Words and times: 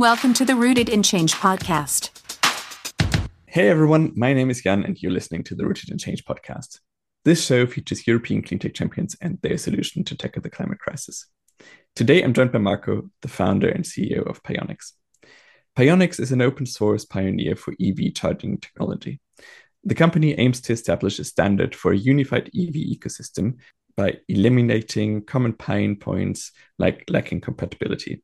Welcome 0.00 0.32
to 0.32 0.46
the 0.46 0.56
Rooted 0.56 0.88
in 0.88 1.02
Change 1.02 1.34
podcast. 1.34 2.08
Hey 3.44 3.68
everyone, 3.68 4.14
my 4.16 4.32
name 4.32 4.48
is 4.48 4.62
Jan, 4.62 4.82
and 4.82 4.96
you're 5.02 5.12
listening 5.12 5.44
to 5.44 5.54
the 5.54 5.66
Rooted 5.66 5.90
in 5.90 5.98
Change 5.98 6.24
podcast. 6.24 6.78
This 7.26 7.44
show 7.44 7.66
features 7.66 8.06
European 8.06 8.40
cleantech 8.40 8.72
champions 8.72 9.14
and 9.20 9.38
their 9.42 9.58
solution 9.58 10.02
to 10.04 10.16
tackle 10.16 10.40
the 10.40 10.48
climate 10.48 10.78
crisis. 10.78 11.26
Today, 11.94 12.22
I'm 12.22 12.32
joined 12.32 12.50
by 12.50 12.60
Marco, 12.60 13.10
the 13.20 13.28
founder 13.28 13.68
and 13.68 13.84
CEO 13.84 14.26
of 14.26 14.42
Pionix. 14.42 14.92
Pionix 15.76 16.18
is 16.18 16.32
an 16.32 16.40
open 16.40 16.64
source 16.64 17.04
pioneer 17.04 17.54
for 17.54 17.74
EV 17.78 18.14
charging 18.14 18.56
technology. 18.56 19.20
The 19.84 19.94
company 19.94 20.32
aims 20.38 20.62
to 20.62 20.72
establish 20.72 21.18
a 21.18 21.24
standard 21.24 21.76
for 21.76 21.92
a 21.92 21.98
unified 21.98 22.46
EV 22.58 22.72
ecosystem 22.72 23.58
by 23.98 24.16
eliminating 24.28 25.26
common 25.26 25.52
pain 25.52 25.94
points 25.94 26.52
like 26.78 27.04
lacking 27.10 27.42
compatibility. 27.42 28.22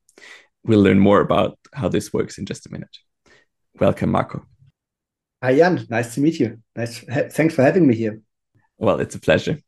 We'll 0.66 0.82
learn 0.82 0.98
more 0.98 1.20
about 1.20 1.58
how 1.72 1.88
this 1.88 2.12
works 2.12 2.38
in 2.38 2.44
just 2.44 2.66
a 2.66 2.72
minute. 2.72 2.96
Welcome, 3.78 4.10
Marco. 4.10 4.44
Hi, 5.40 5.54
Jan. 5.54 5.86
Nice 5.88 6.14
to 6.14 6.20
meet 6.20 6.40
you. 6.40 6.58
Nice. 6.74 7.04
Thanks 7.30 7.54
for 7.54 7.62
having 7.62 7.86
me 7.86 7.94
here. 7.94 8.20
Well, 8.76 8.98
it's 8.98 9.14
a 9.14 9.20
pleasure. 9.20 9.58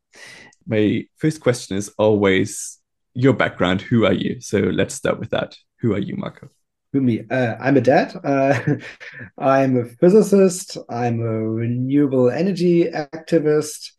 My 0.66 1.04
first 1.16 1.40
question 1.40 1.76
is 1.76 1.88
always 1.98 2.78
your 3.14 3.32
background. 3.32 3.80
Who 3.82 4.06
are 4.06 4.12
you? 4.12 4.40
So 4.40 4.58
let's 4.58 4.94
start 4.94 5.20
with 5.20 5.30
that. 5.30 5.56
Who 5.80 5.94
are 5.94 6.00
you, 6.00 6.16
Marco? 6.16 6.48
Who 6.92 7.00
me? 7.00 7.24
Uh, 7.30 7.54
I'm 7.60 7.76
a 7.76 7.80
dad. 7.80 8.18
Uh, 8.24 8.58
I'm 9.38 9.76
a 9.76 9.84
physicist. 9.84 10.78
I'm 10.88 11.20
a 11.20 11.48
renewable 11.48 12.28
energy 12.28 12.90
activist. 12.90 13.92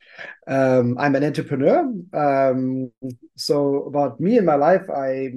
Um, 0.47 0.97
I'm 0.97 1.15
an 1.15 1.23
entrepreneur. 1.23 1.91
Um, 2.13 2.91
so 3.35 3.83
about 3.83 4.19
me 4.19 4.37
and 4.37 4.45
my 4.45 4.55
life, 4.55 4.89
I 4.89 5.29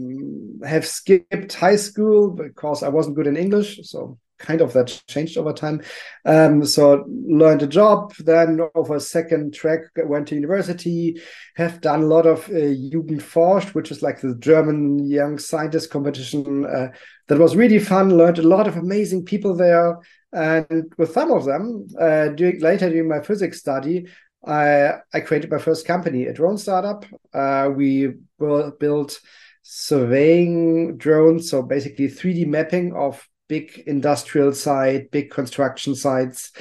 have 0.66 0.86
skipped 0.86 1.54
high 1.54 1.76
school 1.76 2.30
because 2.30 2.82
I 2.82 2.88
wasn't 2.88 3.16
good 3.16 3.26
in 3.26 3.36
English. 3.36 3.80
So 3.84 4.18
kind 4.42 4.60
of 4.60 4.72
that 4.72 5.02
changed 5.08 5.38
over 5.38 5.52
time. 5.52 5.80
Um, 6.24 6.64
so 6.64 7.04
learned 7.08 7.62
a 7.62 7.66
job, 7.66 8.12
then 8.18 8.60
over 8.74 8.96
a 8.96 9.00
second 9.00 9.54
track 9.54 9.80
went 9.96 10.28
to 10.28 10.34
university, 10.34 11.20
have 11.54 11.80
done 11.80 12.02
a 12.02 12.06
lot 12.06 12.26
of 12.26 12.48
uh, 12.48 12.74
Jugend 12.92 13.22
forscht, 13.22 13.74
which 13.74 13.90
is 13.90 14.02
like 14.02 14.20
the 14.20 14.34
German 14.38 15.08
young 15.08 15.38
scientist 15.38 15.90
competition. 15.90 16.66
Uh, 16.66 16.88
that 17.28 17.38
was 17.38 17.56
really 17.56 17.78
fun. 17.78 18.16
Learned 18.16 18.38
a 18.38 18.48
lot 18.48 18.66
of 18.66 18.76
amazing 18.76 19.24
people 19.24 19.54
there, 19.54 19.98
and 20.32 20.92
with 20.98 21.12
some 21.12 21.30
of 21.30 21.44
them, 21.44 21.86
uh, 21.98 22.28
during 22.28 22.60
later 22.60 22.90
during 22.90 23.08
my 23.08 23.20
physics 23.20 23.60
study. 23.60 24.06
I, 24.44 24.94
I 25.14 25.20
created 25.20 25.50
my 25.50 25.58
first 25.58 25.86
company, 25.86 26.26
a 26.26 26.32
drone 26.32 26.58
startup. 26.58 27.04
Uh, 27.32 27.70
we 27.74 28.14
built 28.38 29.20
surveying 29.62 30.96
drones, 30.96 31.48
so 31.50 31.62
basically 31.62 32.08
3D 32.08 32.44
mapping 32.44 32.94
of 32.94 33.26
big 33.48 33.84
industrial 33.86 34.52
site, 34.52 35.10
big 35.10 35.30
construction 35.30 35.94
sites, 35.94 36.52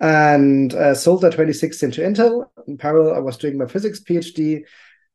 and 0.00 0.74
uh, 0.74 0.94
sold 0.94 1.22
that 1.22 1.32
26 1.34 1.82
into 1.82 2.02
Intel. 2.02 2.46
In 2.66 2.78
parallel, 2.78 3.14
I 3.14 3.18
was 3.18 3.36
doing 3.36 3.58
my 3.58 3.66
physics 3.66 4.00
PhD. 4.00 4.62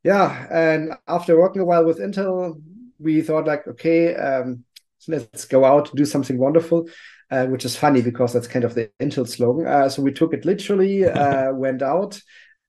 Yeah, 0.04 0.48
and 0.52 0.94
after 1.08 1.40
working 1.40 1.62
a 1.62 1.66
while 1.66 1.86
with 1.86 2.00
Intel, 2.00 2.62
we 3.00 3.22
thought 3.22 3.48
like, 3.48 3.68
okay, 3.68 4.16
um, 4.16 4.64
so 4.98 5.14
let's 5.14 5.46
go 5.46 5.64
out 5.64 5.90
and 5.90 5.98
do 5.98 6.06
something 6.06 6.38
wonderful. 6.38 6.88
Uh, 7.32 7.46
which 7.46 7.64
is 7.64 7.76
funny 7.76 8.02
because 8.02 8.34
that's 8.34 8.48
kind 8.48 8.66
of 8.66 8.74
the 8.74 8.90
Intel 9.00 9.28
slogan. 9.28 9.68
Uh, 9.68 9.88
so 9.88 10.02
we 10.02 10.12
took 10.12 10.34
it 10.34 10.46
literally, 10.46 11.06
uh, 11.06 11.54
went 11.54 11.84
out, 11.84 12.20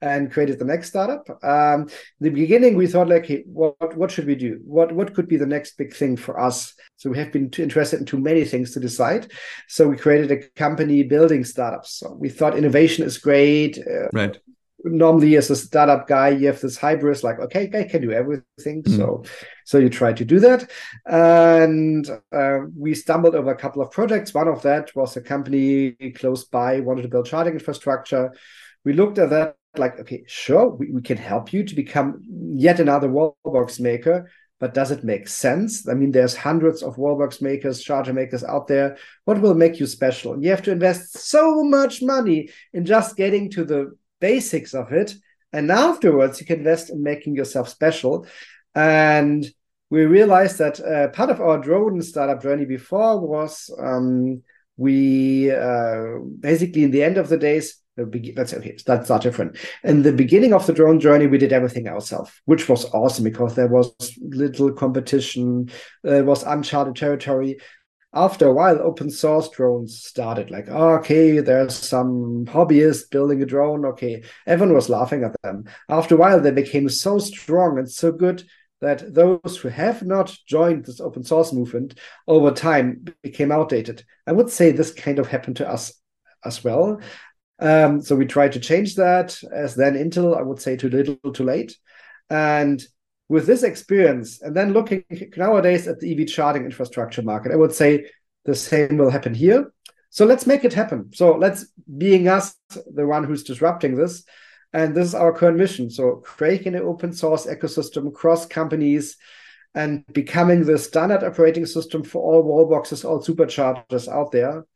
and 0.03 0.31
created 0.31 0.59
the 0.59 0.65
next 0.65 0.89
startup. 0.89 1.27
Um, 1.45 1.83
in 1.83 1.89
the 2.21 2.31
beginning, 2.31 2.77
we 2.77 2.87
thought 2.87 3.09
like, 3.09 3.27
hey, 3.27 3.45
what 3.47 3.97
what 3.97 4.11
should 4.11 4.27
we 4.27 4.35
do? 4.35 4.61
What 4.65 4.93
what 4.93 5.15
could 5.15 5.29
be 5.29 5.37
the 5.37 5.47
next 5.47 5.77
big 5.77 5.95
thing 5.95 6.17
for 6.17 6.41
us? 6.41 6.75
So 6.97 7.11
we 7.11 7.19
have 7.19 7.33
been 7.33 7.51
too 7.51 7.63
interested 7.63 8.01
in 8.01 8.07
too 8.07 8.19
many 8.19 8.45
things 8.45 8.73
to 8.73 8.81
decide. 8.81 9.31
So 9.69 9.89
we 9.89 9.97
created 9.97 10.31
a 10.31 10.49
company 10.51 11.03
building 11.03 11.45
startups. 11.45 11.99
So 11.99 12.17
we 12.19 12.29
thought 12.29 12.57
innovation 12.57 13.05
is 13.05 13.19
great. 13.19 13.79
Uh, 13.79 14.09
right. 14.13 14.39
Normally, 14.85 15.37
as 15.37 15.51
a 15.51 15.57
startup 15.57 16.09
guy, 16.09 16.31
you 16.31 16.47
have 16.47 16.61
this 16.61 16.79
hybrid, 16.79 17.23
like, 17.23 17.39
okay, 17.39 17.71
I 17.75 17.85
can 17.85 18.01
do 18.01 18.13
everything. 18.13 18.83
Mm. 18.83 18.97
So, 18.97 19.25
so 19.65 19.79
you 19.79 19.91
try 19.91 20.13
to 20.13 20.25
do 20.25 20.41
that, 20.41 20.71
and 21.07 22.09
uh, 22.33 22.61
we 22.77 22.95
stumbled 22.95 23.35
over 23.35 23.51
a 23.51 23.57
couple 23.57 23.83
of 23.83 23.91
projects. 23.91 24.33
One 24.33 24.49
of 24.49 24.63
that 24.63 24.95
was 24.97 25.17
a 25.17 25.21
company 25.21 25.93
close 26.17 26.45
by 26.45 26.81
wanted 26.81 27.03
to 27.03 27.09
build 27.09 27.27
charging 27.27 27.55
infrastructure. 27.55 28.33
We 28.85 28.95
looked 28.95 29.19
at 29.19 29.31
that 29.31 29.57
like, 29.77 30.01
okay, 30.01 30.25
sure, 30.27 30.69
we, 30.69 30.91
we 30.91 31.03
can 31.03 31.17
help 31.17 31.53
you 31.53 31.63
to 31.65 31.75
become 31.75 32.23
yet 32.55 32.81
another 32.81 33.09
wallbox 33.09 33.79
maker, 33.81 34.31
but 34.59 34.75
does 34.75 34.91
it 34.91 35.05
make 35.05 35.29
sense? 35.29 35.89
I 35.89 35.95
mean, 35.95 36.11
there's 36.11 36.35
hundreds 36.35 36.83
of 36.83 36.97
wallbox 36.97 37.41
makers, 37.41 37.83
charger 37.83 38.13
makers 38.13 38.45
out 38.45 38.67
there. 38.67 38.99
What 39.25 39.41
will 39.41 39.55
make 39.55 39.79
you 39.79 39.87
special? 39.87 40.33
And 40.33 40.43
you 40.43 40.51
have 40.51 40.63
to 40.63 40.73
invest 40.73 41.19
so 41.19 41.63
much 41.63 42.03
money 42.03 42.51
in 42.73 42.85
just 42.85 43.17
getting 43.17 43.51
to 43.51 43.65
the 43.65 43.97
basics 44.21 44.75
of 44.75 44.93
it. 44.93 45.15
And 45.53 45.71
afterwards, 45.71 46.41
you 46.41 46.47
can 46.47 46.59
invest 46.59 46.91
in 46.91 47.03
making 47.03 47.35
yourself 47.35 47.69
special. 47.69 48.27
And 48.75 49.45
we 49.91 50.05
realized 50.07 50.59
that 50.59 50.81
uh, 50.81 51.09
part 51.09 51.31
of 51.31 51.41
our 51.41 51.59
drone 51.59 52.01
startup 52.03 52.43
journey 52.43 52.65
before 52.65 53.21
was 53.21 53.69
um, 53.79 54.43
we 54.77 55.51
uh, 55.51 56.19
basically, 56.39 56.85
in 56.85 56.93
the 56.93 57.03
end 57.03 57.19
of 57.19 57.29
the 57.29 57.37
days, 57.37 57.81
let's 57.97 58.55
okay 58.55 58.77
that's 58.87 59.09
not 59.09 59.23
different 59.23 59.57
in 59.85 60.03
the 60.03 60.13
beginning 60.13 60.53
of 60.53 60.67
the 60.67 60.73
drone 60.73 61.01
journey 61.01 61.27
we 61.27 61.39
did 61.39 61.53
everything 61.53 61.89
ourselves 61.89 62.33
which 62.45 62.69
was 62.69 62.85
awesome 62.95 63.25
because 63.25 63.55
there 63.55 63.67
was 63.67 63.93
little 64.21 64.73
competition 64.73 65.69
uh, 66.09 66.23
was 66.25 66.43
uncharted 66.45 66.97
territory 66.97 67.59
after 68.13 68.49
a 68.49 68.53
while 68.53 68.79
open 68.81 69.11
source 69.11 69.49
drones 69.51 70.03
started 70.03 70.51
like 70.51 70.67
oh, 70.69 70.95
okay 70.95 71.41
there's 71.41 71.75
some 71.75 72.45
hobbyist 72.47 73.11
building 73.11 73.43
a 73.43 73.47
drone 73.47 73.85
okay 73.85 74.23
everyone 74.47 74.75
was 74.75 74.89
laughing 74.89 75.23
at 75.23 75.35
them 75.43 75.65
after 75.89 76.15
a 76.15 76.19
while 76.19 76.41
they 76.41 76.51
became 76.51 76.89
so 76.89 77.19
strong 77.19 77.79
and 77.79 77.91
so 77.91 78.11
good 78.11 78.43
that 78.81 79.15
those 79.15 79.59
who 79.59 79.69
have 79.69 80.03
not 80.03 80.35
joined 80.47 80.85
this 80.85 81.01
open 81.01 81.23
source 81.23 81.53
movement 81.53 81.99
over 82.27 82.51
time 82.51 83.05
became 83.23 83.53
outdated 83.53 84.05
i 84.27 84.33
would 84.33 84.51
say 84.51 84.73
this 84.73 84.93
kind 84.93 85.19
of 85.19 85.29
happened 85.29 85.57
to 85.57 85.69
us 85.69 85.93
as 86.45 86.65
well 86.65 87.01
um, 87.61 88.01
so 88.01 88.17
we 88.17 88.25
tried 88.25 88.53
to 88.53 88.61
change 88.61 88.97
that. 88.97 89.39
As 89.53 89.75
then 89.75 89.95
Intel, 89.95 90.37
I 90.37 90.43
would 90.43 90.61
say 90.61 90.77
too 90.77 90.89
little, 90.89 91.17
too 91.33 91.45
late. 91.45 91.77
And 92.31 92.83
with 93.31 93.47
this 93.47 93.63
experience, 93.63 94.43
and 94.43 94.57
then 94.57 94.73
looking 94.73 95.05
nowadays 95.37 95.87
at 95.87 96.01
the 96.01 96.13
EV 96.13 96.27
charging 96.27 96.65
infrastructure 96.65 97.23
market, 97.23 97.53
I 97.53 97.57
would 97.57 97.73
say 97.73 98.11
the 98.45 98.57
same 98.57 98.99
will 98.99 99.09
happen 99.09 99.35
here. 99.35 99.73
So 100.11 100.27
let's 100.27 100.49
make 100.49 100.65
it 100.65 100.75
happen. 100.75 101.13
So 101.15 101.37
let's 101.37 101.67
being 101.97 102.27
us, 102.27 102.57
the 102.93 103.07
one 103.07 103.23
who's 103.23 103.45
disrupting 103.45 103.95
this. 103.95 104.25
And 104.73 104.97
this 104.97 105.07
is 105.07 105.15
our 105.15 105.33
current 105.33 105.59
mission. 105.59 105.91
So 105.91 106.17
creating 106.17 106.75
an 106.75 106.83
open 106.83 107.13
source 107.13 107.47
ecosystem 107.47 108.09
across 108.09 108.47
companies 108.47 109.17
and 109.77 110.05
becoming 110.13 110.65
the 110.65 110.77
standard 110.77 111.23
operating 111.23 111.67
system 111.67 112.03
for 112.03 112.21
all 112.21 112.43
wall 112.43 112.69
boxes, 112.69 113.05
all 113.05 113.23
superchargers 113.23 114.09
out 114.09 114.33
there 114.33 114.67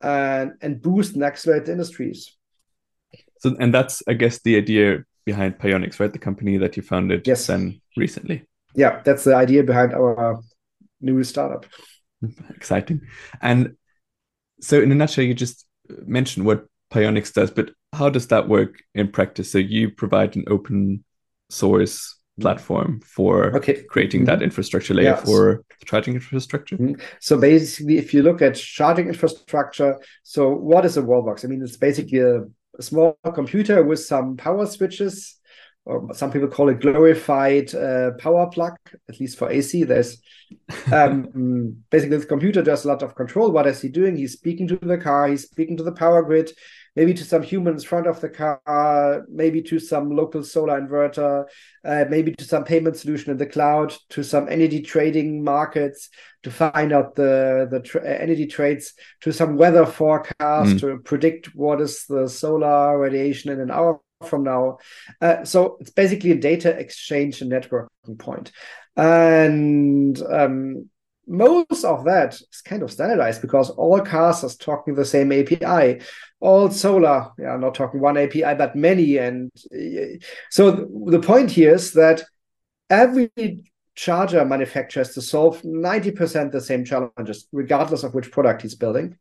and 0.00 0.52
and 0.62 0.80
boost 0.80 1.16
and 1.16 1.22
accelerate 1.22 1.66
the 1.66 1.72
industries. 1.72 2.34
So, 3.40 3.54
and 3.60 3.74
that's 3.74 4.02
I 4.08 4.14
guess 4.14 4.40
the 4.40 4.56
idea 4.56 5.04
behind 5.24 5.58
Pionix, 5.58 6.00
right? 6.00 6.12
The 6.12 6.18
company 6.18 6.56
that 6.58 6.76
you 6.76 6.82
founded 6.82 7.26
yes. 7.26 7.46
then 7.46 7.80
recently. 7.96 8.44
Yeah, 8.74 9.02
that's 9.04 9.24
the 9.24 9.34
idea 9.34 9.62
behind 9.62 9.92
our 9.92 10.40
new 11.00 11.22
startup. 11.24 11.66
Exciting. 12.50 13.02
And 13.40 13.76
so, 14.60 14.80
in 14.80 14.92
a 14.92 14.94
nutshell, 14.94 15.24
you 15.24 15.34
just 15.34 15.66
mentioned 15.88 16.46
what 16.46 16.66
Pionix 16.92 17.32
does, 17.32 17.50
but 17.50 17.70
how 17.92 18.10
does 18.10 18.28
that 18.28 18.48
work 18.48 18.82
in 18.94 19.08
practice? 19.08 19.50
So, 19.50 19.58
you 19.58 19.90
provide 19.90 20.36
an 20.36 20.44
open 20.48 21.04
source 21.48 22.20
platform 22.40 23.00
for 23.00 23.56
okay. 23.56 23.82
creating 23.82 24.22
mm-hmm. 24.22 24.26
that 24.26 24.42
infrastructure 24.42 24.94
layer 24.94 25.16
for 25.16 25.64
the 25.78 25.86
charging 25.86 26.14
infrastructure? 26.14 26.76
Mm-hmm. 26.76 27.00
So 27.20 27.38
basically, 27.38 27.98
if 27.98 28.12
you 28.14 28.22
look 28.22 28.42
at 28.42 28.54
charging 28.54 29.08
infrastructure, 29.08 30.00
so 30.22 30.50
what 30.50 30.84
is 30.84 30.96
a 30.96 31.02
wallbox? 31.02 31.44
I 31.44 31.48
mean, 31.48 31.62
it's 31.62 31.76
basically 31.76 32.18
a, 32.18 32.42
a 32.80 32.82
small 32.82 33.16
computer 33.34 33.84
with 33.84 34.00
some 34.00 34.36
power 34.36 34.66
switches, 34.66 35.36
or 35.84 36.12
some 36.14 36.32
people 36.32 36.48
call 36.48 36.68
it 36.70 36.80
glorified 36.80 37.74
uh, 37.74 38.12
power 38.18 38.48
plug, 38.50 38.74
at 39.08 39.20
least 39.20 39.38
for 39.38 39.50
AC. 39.50 39.84
There's 39.84 40.20
um, 40.92 41.76
basically 41.90 42.16
the 42.16 42.26
computer 42.26 42.62
does 42.62 42.84
a 42.84 42.88
lot 42.88 43.02
of 43.02 43.14
control. 43.14 43.52
What 43.52 43.66
is 43.66 43.80
he 43.80 43.88
doing? 43.88 44.16
He's 44.16 44.32
speaking 44.32 44.66
to 44.68 44.76
the 44.76 44.98
car, 44.98 45.28
he's 45.28 45.44
speaking 45.44 45.76
to 45.76 45.84
the 45.84 45.92
power 45.92 46.22
grid, 46.22 46.50
maybe 46.96 47.14
to 47.14 47.24
some 47.24 47.42
humans 47.42 47.84
front 47.84 48.06
of 48.06 48.20
the 48.20 48.28
car, 48.28 49.24
maybe 49.28 49.62
to 49.62 49.78
some 49.78 50.10
local 50.10 50.42
solar 50.42 50.80
inverter, 50.80 51.46
uh, 51.84 52.04
maybe 52.08 52.32
to 52.32 52.44
some 52.44 52.64
payment 52.64 52.96
solution 52.96 53.30
in 53.30 53.38
the 53.38 53.46
cloud, 53.46 53.94
to 54.10 54.22
some 54.22 54.48
energy 54.48 54.82
trading 54.82 55.42
markets 55.44 56.10
to 56.42 56.50
find 56.50 56.92
out 56.92 57.14
the 57.14 57.68
the 57.70 57.80
tra- 57.80 58.02
uh, 58.02 58.04
energy 58.04 58.46
trades, 58.46 58.94
to 59.20 59.32
some 59.32 59.56
weather 59.56 59.86
forecast 59.86 60.76
mm. 60.76 60.80
to 60.80 60.98
predict 60.98 61.54
what 61.54 61.80
is 61.80 62.04
the 62.06 62.28
solar 62.28 62.98
radiation 62.98 63.52
in 63.52 63.60
an 63.60 63.70
hour 63.70 64.00
from 64.22 64.44
now. 64.44 64.78
Uh, 65.20 65.44
so 65.44 65.76
it's 65.80 65.90
basically 65.90 66.30
a 66.32 66.36
data 66.36 66.70
exchange 66.70 67.40
and 67.40 67.50
networking 67.50 68.18
point. 68.18 68.52
And 68.96 70.20
um, 70.22 70.90
most 71.30 71.84
of 71.84 72.04
that 72.04 72.34
is 72.34 72.60
kind 72.64 72.82
of 72.82 72.90
standardized 72.90 73.40
because 73.40 73.70
all 73.70 74.00
cars 74.00 74.42
are 74.42 74.50
talking 74.50 74.94
the 74.94 75.04
same 75.04 75.30
API. 75.30 76.00
All 76.40 76.70
solar, 76.70 77.30
yeah, 77.38 77.56
not 77.56 77.76
talking 77.76 78.00
one 78.00 78.16
API, 78.16 78.54
but 78.54 78.74
many. 78.74 79.18
And 79.18 79.52
eh, 79.72 80.16
so 80.50 80.88
the 81.06 81.20
point 81.20 81.52
here 81.52 81.74
is 81.74 81.92
that 81.92 82.24
every 82.88 83.30
charger 83.94 84.44
manufacturer 84.44 85.04
has 85.04 85.14
to 85.14 85.22
solve 85.22 85.62
90% 85.62 86.50
the 86.50 86.60
same 86.60 86.84
challenges, 86.84 87.46
regardless 87.52 88.02
of 88.02 88.12
which 88.12 88.32
product 88.32 88.62
he's 88.62 88.74
building. 88.74 89.16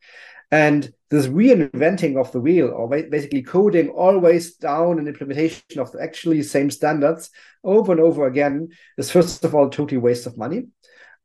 And 0.52 0.92
this 1.12 1.28
reinventing 1.28 2.20
of 2.20 2.32
the 2.32 2.40
wheel, 2.40 2.70
or 2.70 2.90
basically 2.90 3.44
coding 3.44 3.90
always 3.90 4.56
down 4.56 4.98
an 4.98 5.08
implementation 5.08 5.80
of 5.80 5.92
the 5.92 6.02
actually 6.02 6.42
same 6.42 6.72
standards 6.72 7.30
over 7.64 7.92
and 7.92 8.02
over 8.02 8.26
again, 8.26 8.70
is 8.98 9.12
first 9.12 9.46
of 9.46 9.54
all 9.54 9.70
totally 9.70 10.00
waste 10.00 10.26
of 10.26 10.40
money. 10.40 10.66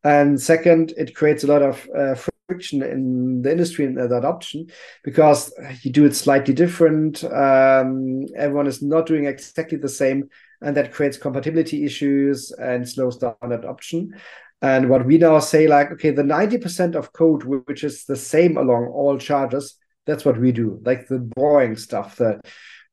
And 0.04 0.40
second, 0.40 0.92
it 0.98 1.14
creates 1.16 1.44
a 1.44 1.46
lot 1.46 1.62
of 1.62 1.88
uh, 1.96 2.14
friction 2.46 2.82
in 2.82 3.40
the 3.40 3.50
industry 3.50 3.86
and 3.86 3.96
the 3.96 4.16
adoption 4.16 4.66
because 5.02 5.52
you 5.82 5.90
do 5.90 6.04
it 6.04 6.14
slightly 6.14 6.52
different. 6.52 7.24
Um, 7.24 8.26
everyone 8.36 8.66
is 8.66 8.82
not 8.82 9.06
doing 9.06 9.24
exactly 9.24 9.78
the 9.78 9.88
same, 9.88 10.28
and 10.60 10.76
that 10.76 10.92
creates 10.92 11.16
compatibility 11.16 11.84
issues 11.84 12.52
and 12.52 12.88
slows 12.88 13.16
down 13.16 13.34
adoption. 13.42 14.14
And 14.60 14.88
what 14.88 15.06
we 15.06 15.18
now 15.18 15.38
say, 15.40 15.66
like, 15.66 15.90
okay, 15.92 16.10
the 16.10 16.22
90% 16.22 16.94
of 16.94 17.12
code 17.12 17.44
which 17.44 17.84
is 17.84 18.04
the 18.04 18.16
same 18.16 18.56
along 18.56 18.86
all 18.86 19.18
charges, 19.18 19.76
that's 20.06 20.24
what 20.24 20.38
we 20.38 20.52
do, 20.52 20.80
like 20.84 21.08
the 21.08 21.18
boring 21.18 21.76
stuff, 21.76 22.16
the 22.16 22.40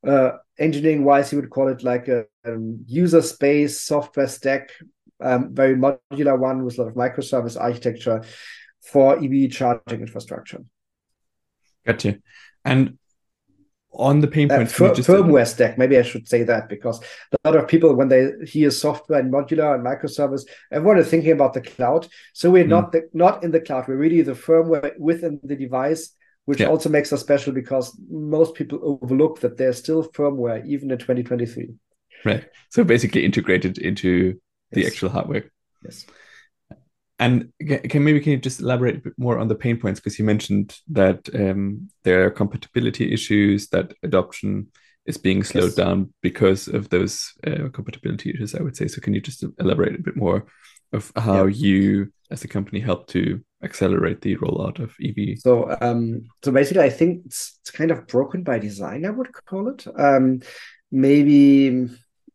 uh, 0.06 0.32
engineering 0.58 1.04
wise, 1.04 1.32
you 1.32 1.40
would 1.40 1.50
call 1.50 1.68
it 1.68 1.82
like 1.82 2.08
a, 2.08 2.24
a 2.44 2.56
user 2.86 3.22
space 3.22 3.80
software 3.80 4.28
stack 4.28 4.70
um, 5.22 5.54
very 5.54 5.74
modular 5.74 6.38
one 6.38 6.64
with 6.64 6.78
a 6.78 6.82
lot 6.82 6.88
of 6.88 6.94
microservice 6.94 7.60
architecture 7.60 8.22
for 8.82 9.16
EV 9.22 9.50
charging 9.50 10.00
infrastructure. 10.00 10.60
Gotcha. 11.86 12.18
And 12.64 12.98
on 13.94 14.20
the 14.20 14.28
pain 14.28 14.48
points, 14.48 14.80
uh, 14.80 14.94
just... 14.94 15.08
firmware 15.08 15.46
stack. 15.46 15.76
Maybe 15.76 15.98
I 15.98 16.02
should 16.02 16.26
say 16.26 16.42
that 16.44 16.68
because 16.68 17.02
a 17.44 17.48
lot 17.48 17.56
of 17.56 17.68
people, 17.68 17.94
when 17.94 18.08
they 18.08 18.32
hear 18.44 18.70
software 18.70 19.20
and 19.20 19.32
modular 19.32 19.74
and 19.74 19.84
microservice, 19.84 20.42
everyone 20.70 20.98
is 20.98 21.08
thinking 21.08 21.32
about 21.32 21.52
the 21.52 21.60
cloud. 21.60 22.08
So 22.32 22.50
we're 22.50 22.64
mm. 22.64 22.68
not 22.68 22.92
the, 22.92 23.08
not 23.12 23.44
in 23.44 23.50
the 23.50 23.60
cloud. 23.60 23.88
We're 23.88 23.96
really 23.96 24.22
the 24.22 24.32
firmware 24.32 24.98
within 24.98 25.40
the 25.42 25.56
device, 25.56 26.14
which 26.46 26.60
yeah. 26.60 26.68
also 26.68 26.88
makes 26.88 27.12
us 27.12 27.20
special 27.20 27.52
because 27.52 27.98
most 28.10 28.54
people 28.54 28.98
overlook 29.02 29.40
that 29.40 29.58
there's 29.58 29.78
still 29.78 30.04
firmware 30.04 30.66
even 30.66 30.90
in 30.90 30.98
2023. 30.98 31.74
Right. 32.24 32.46
So 32.70 32.84
basically 32.84 33.24
integrated 33.24 33.78
into 33.78 34.40
the 34.72 34.86
actual 34.86 35.10
hardware. 35.10 35.50
Yes. 35.84 36.06
And 37.18 37.52
can 37.60 38.02
maybe 38.02 38.20
can 38.20 38.32
you 38.32 38.38
just 38.38 38.60
elaborate 38.60 38.96
a 38.96 39.00
bit 39.00 39.12
more 39.16 39.38
on 39.38 39.46
the 39.46 39.54
pain 39.54 39.78
points 39.78 40.00
because 40.00 40.18
you 40.18 40.24
mentioned 40.24 40.76
that 40.88 41.28
um, 41.34 41.88
there 42.02 42.24
are 42.24 42.30
compatibility 42.30 43.12
issues 43.12 43.68
that 43.68 43.94
adoption 44.02 44.68
is 45.06 45.18
being 45.18 45.44
slowed 45.44 45.64
yes. 45.64 45.74
down 45.74 46.12
because 46.20 46.68
of 46.68 46.88
those 46.88 47.32
uh, 47.46 47.68
compatibility 47.72 48.30
issues. 48.30 48.54
I 48.54 48.62
would 48.62 48.76
say 48.76 48.88
so. 48.88 49.00
Can 49.00 49.14
you 49.14 49.20
just 49.20 49.44
elaborate 49.60 49.94
a 49.94 50.02
bit 50.02 50.16
more 50.16 50.46
of 50.92 51.12
how 51.16 51.46
yeah. 51.46 51.66
you, 51.68 52.12
as 52.30 52.44
a 52.44 52.48
company, 52.48 52.80
help 52.80 53.06
to 53.08 53.40
accelerate 53.62 54.20
the 54.20 54.36
rollout 54.36 54.80
of 54.80 54.94
EV? 55.02 55.38
So, 55.38 55.76
um, 55.80 56.22
so 56.44 56.52
basically, 56.52 56.82
I 56.82 56.90
think 56.90 57.22
it's, 57.26 57.58
it's 57.60 57.70
kind 57.70 57.90
of 57.90 58.06
broken 58.06 58.42
by 58.42 58.58
design. 58.58 59.04
I 59.04 59.10
would 59.10 59.32
call 59.32 59.68
it. 59.68 59.86
Um, 59.96 60.40
maybe 60.90 61.88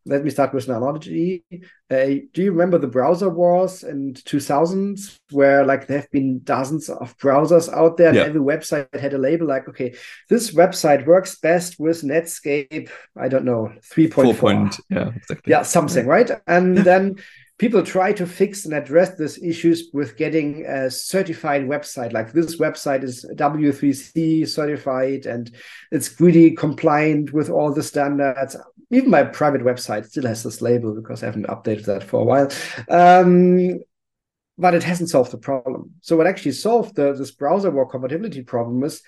let 0.08 0.24
me 0.24 0.30
start 0.30 0.54
with 0.54 0.66
an 0.68 0.74
analogy. 0.74 1.44
Uh, 1.90 2.24
do 2.32 2.42
you 2.42 2.50
remember 2.50 2.78
the 2.78 2.86
browser 2.86 3.28
wars 3.28 3.84
in 3.84 4.14
2000s, 4.14 5.18
where 5.30 5.64
like 5.64 5.86
there 5.86 6.00
have 6.00 6.10
been 6.10 6.40
dozens 6.40 6.88
of 6.88 7.16
browsers 7.18 7.72
out 7.72 7.96
there, 7.96 8.08
and 8.08 8.16
yeah. 8.16 8.24
every 8.24 8.40
website 8.40 8.92
had 8.98 9.14
a 9.14 9.18
label 9.18 9.46
like, 9.46 9.68
okay, 9.68 9.94
this 10.28 10.52
website 10.52 11.06
works 11.06 11.38
best 11.38 11.78
with 11.78 12.02
Netscape. 12.02 12.90
I 13.16 13.28
don't 13.28 13.44
know, 13.44 13.70
3.4. 13.94 14.38
Point, 14.38 14.80
yeah, 14.88 15.10
exactly. 15.14 15.50
Yeah, 15.50 15.62
something, 15.62 16.06
right? 16.06 16.30
And 16.46 16.78
then 16.78 17.16
people 17.58 17.82
try 17.82 18.12
to 18.12 18.26
fix 18.26 18.64
and 18.64 18.74
address 18.74 19.16
these 19.16 19.42
issues 19.42 19.90
with 19.92 20.16
getting 20.16 20.64
a 20.66 20.90
certified 20.90 21.62
website 21.62 22.12
like 22.12 22.32
this 22.32 22.56
website 22.58 23.02
is 23.02 23.26
w3c 23.34 24.48
certified 24.48 25.26
and 25.26 25.50
it's 25.90 26.20
really 26.20 26.52
compliant 26.52 27.32
with 27.32 27.50
all 27.50 27.72
the 27.72 27.82
standards 27.82 28.56
even 28.90 29.10
my 29.10 29.22
private 29.22 29.62
website 29.62 30.06
still 30.06 30.26
has 30.26 30.42
this 30.42 30.62
label 30.62 30.94
because 30.94 31.22
i 31.22 31.26
haven't 31.26 31.46
updated 31.46 31.84
that 31.84 32.04
for 32.04 32.20
a 32.20 32.24
while 32.24 32.50
um, 32.90 33.78
but 34.56 34.74
it 34.74 34.82
hasn't 34.82 35.10
solved 35.10 35.30
the 35.30 35.38
problem 35.38 35.92
so 36.00 36.16
what 36.16 36.26
actually 36.26 36.52
solved 36.52 36.94
the, 36.94 37.12
this 37.14 37.30
browser 37.30 37.70
war 37.70 37.88
compatibility 37.88 38.42
problem 38.42 38.82
is 38.84 39.02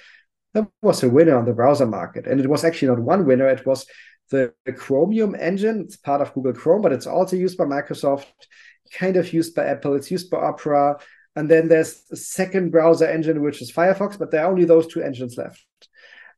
there 0.52 0.68
was 0.82 1.02
a 1.02 1.08
winner 1.08 1.36
on 1.36 1.44
the 1.44 1.52
browser 1.52 1.86
market 1.86 2.26
and 2.26 2.40
it 2.40 2.48
was 2.48 2.64
actually 2.64 2.88
not 2.88 2.98
one 2.98 3.24
winner 3.24 3.48
it 3.48 3.64
was 3.66 3.86
the, 4.30 4.54
Chromium 4.76 5.34
engine. 5.34 5.80
It's 5.80 5.96
part 5.96 6.20
of 6.20 6.32
Google 6.32 6.52
Chrome, 6.52 6.82
but 6.82 6.92
it's 6.92 7.06
also 7.06 7.36
used 7.36 7.58
by 7.58 7.64
Microsoft, 7.64 8.26
kind 8.92 9.16
of 9.16 9.32
used 9.32 9.54
by 9.54 9.66
Apple. 9.66 9.94
It's 9.94 10.10
used 10.10 10.30
by 10.30 10.38
Opera. 10.38 10.98
And 11.36 11.50
then 11.50 11.68
there's 11.68 12.02
a 12.10 12.16
second 12.16 12.70
browser 12.70 13.06
engine, 13.06 13.42
which 13.42 13.62
is 13.62 13.72
Firefox, 13.72 14.18
but 14.18 14.30
there 14.30 14.44
are 14.44 14.50
only 14.50 14.64
those 14.64 14.86
two 14.86 15.02
engines 15.02 15.36
left. 15.36 15.64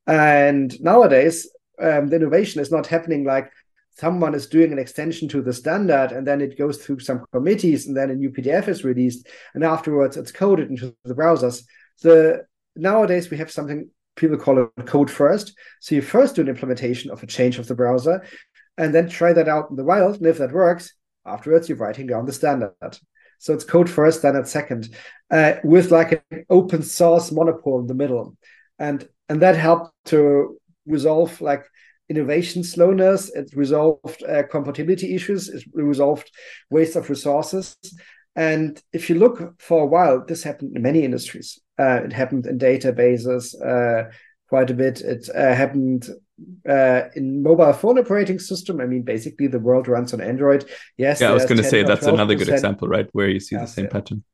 And 0.06 0.78
nowadays, 0.80 1.48
um, 1.80 2.08
the 2.08 2.16
innovation 2.16 2.60
is 2.60 2.70
not 2.70 2.86
happening 2.86 3.24
like 3.24 3.50
someone 3.94 4.34
is 4.34 4.46
doing 4.46 4.72
an 4.72 4.78
extension 4.78 5.28
to 5.28 5.42
the 5.42 5.52
standard 5.52 6.12
and 6.12 6.26
then 6.26 6.40
it 6.40 6.58
goes 6.58 6.78
through 6.78 6.98
some 6.98 7.24
committees 7.32 7.86
and 7.86 7.96
then 7.96 8.10
a 8.10 8.14
new 8.14 8.30
PDF 8.30 8.68
is 8.68 8.84
released 8.84 9.26
and 9.54 9.64
afterwards 9.64 10.16
it's 10.16 10.32
coded 10.32 10.70
into 10.70 10.94
the 11.04 11.14
browsers. 11.14 11.64
The 12.02 12.46
nowadays 12.74 13.30
we 13.30 13.36
have 13.36 13.50
something 13.50 13.90
people 14.16 14.38
call 14.38 14.62
it 14.62 14.86
code 14.86 15.10
first. 15.10 15.54
So 15.80 15.94
you 15.94 16.02
first 16.02 16.36
do 16.36 16.42
an 16.42 16.48
implementation 16.48 17.10
of 17.10 17.22
a 17.22 17.26
change 17.26 17.58
of 17.58 17.66
the 17.66 17.74
browser 17.74 18.26
and 18.78 18.94
then 18.94 19.08
try 19.08 19.32
that 19.32 19.48
out 19.48 19.70
in 19.70 19.76
the 19.76 19.84
wild. 19.84 20.16
And 20.16 20.26
if 20.26 20.38
that 20.38 20.52
works, 20.52 20.94
afterwards 21.26 21.68
you're 21.68 21.78
writing 21.78 22.06
down 22.06 22.26
the 22.26 22.32
standard. 22.32 22.98
So 23.38 23.52
it's 23.52 23.64
code 23.64 23.90
first, 23.90 24.20
standard 24.20 24.46
second, 24.46 24.94
uh, 25.30 25.54
with 25.64 25.90
like 25.90 26.24
an 26.30 26.46
open 26.48 26.82
source 26.82 27.32
monopole 27.32 27.80
in 27.80 27.88
the 27.88 27.94
middle. 27.94 28.36
And 28.78 29.06
and 29.28 29.42
that 29.42 29.56
helped 29.56 29.92
to 30.06 30.58
resolve 30.86 31.40
like 31.40 31.64
innovation 32.08 32.64
slowness. 32.64 33.30
It 33.34 33.50
resolved 33.54 34.22
uh, 34.22 34.42
compatibility 34.44 35.14
issues. 35.14 35.48
It 35.48 35.64
resolved 35.72 36.30
waste 36.70 36.96
of 36.96 37.08
resources. 37.08 37.76
And 38.34 38.82
if 38.92 39.10
you 39.10 39.16
look 39.16 39.60
for 39.60 39.82
a 39.82 39.86
while, 39.86 40.24
this 40.24 40.42
happened 40.42 40.76
in 40.76 40.82
many 40.82 41.04
industries. 41.04 41.58
Uh, 41.78 42.00
it 42.04 42.12
happened 42.12 42.46
in 42.46 42.58
databases 42.58 43.54
uh, 43.60 44.10
quite 44.48 44.70
a 44.70 44.74
bit. 44.74 45.00
It 45.00 45.28
uh, 45.34 45.54
happened 45.54 46.08
uh, 46.68 47.02
in 47.14 47.42
mobile 47.42 47.72
phone 47.72 47.98
operating 47.98 48.38
system. 48.38 48.80
I 48.80 48.86
mean, 48.86 49.02
basically, 49.02 49.48
the 49.48 49.58
world 49.58 49.88
runs 49.88 50.14
on 50.14 50.20
Android. 50.20 50.68
Yes. 50.96 51.20
Yeah, 51.20 51.30
I 51.30 51.34
was 51.34 51.44
going 51.44 51.58
to 51.58 51.64
say 51.64 51.82
that's 51.82 52.06
another 52.06 52.34
good 52.34 52.48
example, 52.48 52.88
right, 52.88 53.08
where 53.12 53.28
you 53.28 53.40
see 53.40 53.56
yes, 53.56 53.70
the 53.70 53.74
same 53.74 53.84
yeah. 53.86 53.90
pattern. 53.90 54.24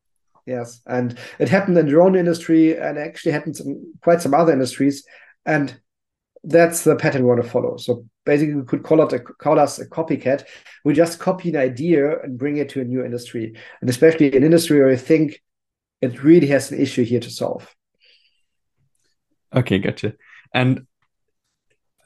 Yes, 0.47 0.81
and 0.87 1.19
it 1.39 1.49
happened 1.51 1.77
in 1.77 1.85
the 1.85 1.91
drone 1.91 2.17
industry, 2.17 2.77
and 2.77 2.99
actually 2.99 3.33
happens 3.33 3.61
in 3.61 3.93
quite 4.03 4.23
some 4.23 4.33
other 4.33 4.53
industries, 4.53 5.05
and 5.45 5.79
that's 6.45 6.85
the 6.85 6.97
pattern 6.97 7.23
we 7.23 7.29
want 7.29 7.43
to 7.43 7.49
follow. 7.49 7.77
So 7.77 8.05
basically, 8.25 8.55
we 8.55 8.65
could 8.65 8.83
call 8.83 9.03
it 9.03 9.13
a, 9.13 9.19
call 9.19 9.59
us 9.59 9.79
a 9.79 9.89
copycat. 9.89 10.45
We 10.85 10.95
just 10.95 11.19
copy 11.19 11.51
an 11.51 11.57
idea 11.57 12.21
and 12.21 12.39
bring 12.39 12.57
it 12.57 12.69
to 12.71 12.81
a 12.81 12.85
new 12.85 13.05
industry, 13.05 13.55
and 13.81 13.91
especially 13.91 14.35
an 14.37 14.45
industry 14.45 14.79
where 14.79 14.89
we 14.89 14.97
think 14.97 15.43
it 16.01 16.23
really 16.23 16.47
has 16.49 16.71
an 16.71 16.81
issue 16.81 17.05
here 17.05 17.21
to 17.21 17.31
solve. 17.31 17.75
Okay, 19.55 19.79
gotcha. 19.79 20.15
And 20.55 20.87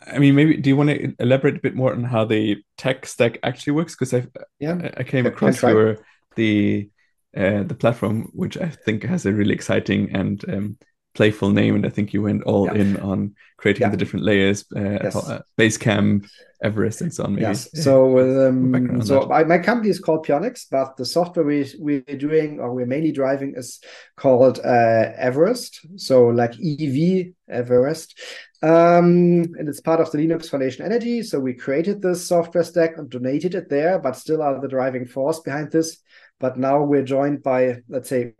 I 0.07 0.19
mean, 0.19 0.35
maybe 0.35 0.57
do 0.57 0.71
you 0.71 0.77
want 0.77 0.91
to 0.91 1.15
elaborate 1.19 1.57
a 1.57 1.61
bit 1.61 1.75
more 1.75 1.93
on 1.93 2.05
how 2.05 2.25
the 2.25 2.63
tech 2.77 3.07
stack 3.07 3.39
actually 3.43 3.75
works? 3.75 3.95
Because 3.95 4.15
I 4.15 4.27
yeah 4.59 4.91
I 4.97 5.03
came 5.03 5.27
across 5.27 5.63
your 5.63 5.99
the 6.37 6.89
uh, 7.37 7.63
the 7.63 7.75
platform, 7.75 8.31
which 8.33 8.57
I 8.57 8.69
think 8.69 9.05
has 9.05 9.27
a 9.27 9.33
really 9.33 9.55
exciting 9.55 10.15
and 10.15 10.45
um, 10.49 10.79
playful 11.15 11.51
name, 11.51 11.75
and 11.75 11.87
I 11.87 11.91
think 11.91 12.13
you 12.13 12.23
went 12.23 12.43
all 12.45 12.67
yeah. 12.67 12.75
in 12.75 12.97
on 13.01 13.35
creating 13.57 13.83
yeah. 13.83 13.91
the 13.91 13.97
different 13.97 14.25
layers, 14.25 14.65
uh, 14.75 14.99
yes. 15.05 15.15
uh, 15.15 15.41
Basecamp, 15.57 16.29
Everest, 16.63 17.01
and 17.01 17.15
so 17.15 17.25
on. 17.25 17.35
Maybe. 17.35 17.43
Yes. 17.43 17.69
So, 17.83 18.19
um, 18.49 19.03
so 19.03 19.27
my, 19.27 19.45
my 19.45 19.59
company 19.59 19.91
is 19.91 20.01
called 20.01 20.27
Pionix, 20.27 20.67
but 20.71 20.97
the 20.97 21.05
software 21.05 21.45
we 21.45 21.73
we're 21.79 22.01
doing 22.01 22.59
or 22.61 22.75
we're 22.75 22.87
mainly 22.87 23.13
driving 23.13 23.55
is 23.57 23.81
called 24.17 24.59
uh, 24.65 25.13
Everest. 25.17 25.87
So 25.97 26.27
like 26.27 26.55
EV 26.55 27.33
Everest, 27.49 28.19
um, 28.63 29.43
and 29.59 29.69
it's 29.69 29.81
part 29.81 30.01
of 30.01 30.11
the 30.11 30.19
Linux 30.19 30.49
Foundation 30.49 30.85
Energy. 30.85 31.23
So 31.23 31.39
we 31.39 31.55
created 31.55 32.01
this 32.01 32.27
software 32.27 32.65
stack 32.65 32.97
and 32.97 33.11
donated 33.11 33.55
it 33.55 33.69
there, 33.69 33.99
but 33.99 34.17
still 34.17 34.43
are 34.43 34.61
the 34.61 34.69
driving 34.69 35.07
force 35.07 35.41
behind 35.41 35.73
this. 35.73 35.99
But 36.39 36.59
now 36.59 36.83
we're 36.83 37.05
joined 37.05 37.43
by, 37.43 37.79
let's 37.89 38.09
say, 38.09 38.35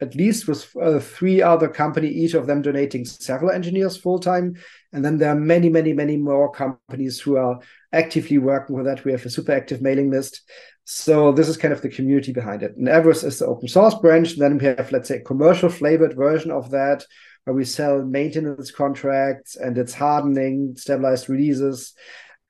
at 0.00 0.14
least 0.14 0.48
with 0.48 0.68
uh, 0.76 0.98
three 0.98 1.40
other 1.40 1.68
company, 1.68 2.08
each 2.08 2.34
of 2.34 2.46
them 2.46 2.62
donating 2.62 3.04
several 3.04 3.50
engineers 3.50 3.96
full 3.96 4.18
time. 4.18 4.56
And 4.92 5.04
then 5.04 5.18
there 5.18 5.30
are 5.30 5.38
many, 5.38 5.68
many, 5.68 5.92
many 5.92 6.16
more 6.16 6.50
companies 6.50 7.20
who 7.20 7.36
are 7.36 7.60
actively 7.92 8.38
working 8.38 8.76
with 8.76 8.86
that. 8.86 9.04
We 9.04 9.12
have 9.12 9.24
a 9.24 9.30
super 9.30 9.52
active 9.52 9.80
mailing 9.80 10.10
list. 10.10 10.42
So 10.84 11.32
this 11.32 11.48
is 11.48 11.56
kind 11.56 11.72
of 11.72 11.80
the 11.80 11.88
community 11.88 12.32
behind 12.32 12.62
it. 12.62 12.76
And 12.76 12.88
Everest 12.88 13.24
is 13.24 13.38
the 13.38 13.46
open 13.46 13.68
source 13.68 13.94
branch. 13.94 14.36
Then 14.36 14.58
we 14.58 14.66
have, 14.66 14.92
let's 14.92 15.08
say, 15.08 15.16
a 15.16 15.22
commercial 15.22 15.68
flavored 15.68 16.16
version 16.16 16.50
of 16.50 16.70
that, 16.70 17.06
where 17.44 17.54
we 17.54 17.64
sell 17.64 18.04
maintenance 18.04 18.70
contracts 18.70 19.56
and 19.56 19.78
it's 19.78 19.94
hardening, 19.94 20.74
stabilized 20.76 21.28
releases. 21.28 21.94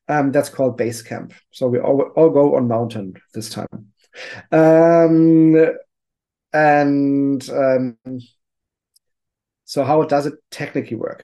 Um, 0.08 0.32
that's 0.32 0.48
called 0.48 0.78
Basecamp. 0.78 1.32
So 1.50 1.68
we 1.68 1.78
all, 1.78 2.00
all 2.16 2.30
go 2.30 2.56
on 2.56 2.68
mountain 2.68 3.14
this 3.32 3.50
time. 3.50 3.92
Um, 4.50 5.54
and 6.54 7.46
um, 7.50 7.98
so 9.64 9.84
how 9.84 10.02
does 10.04 10.26
it 10.26 10.34
technically 10.50 10.96
work? 10.96 11.22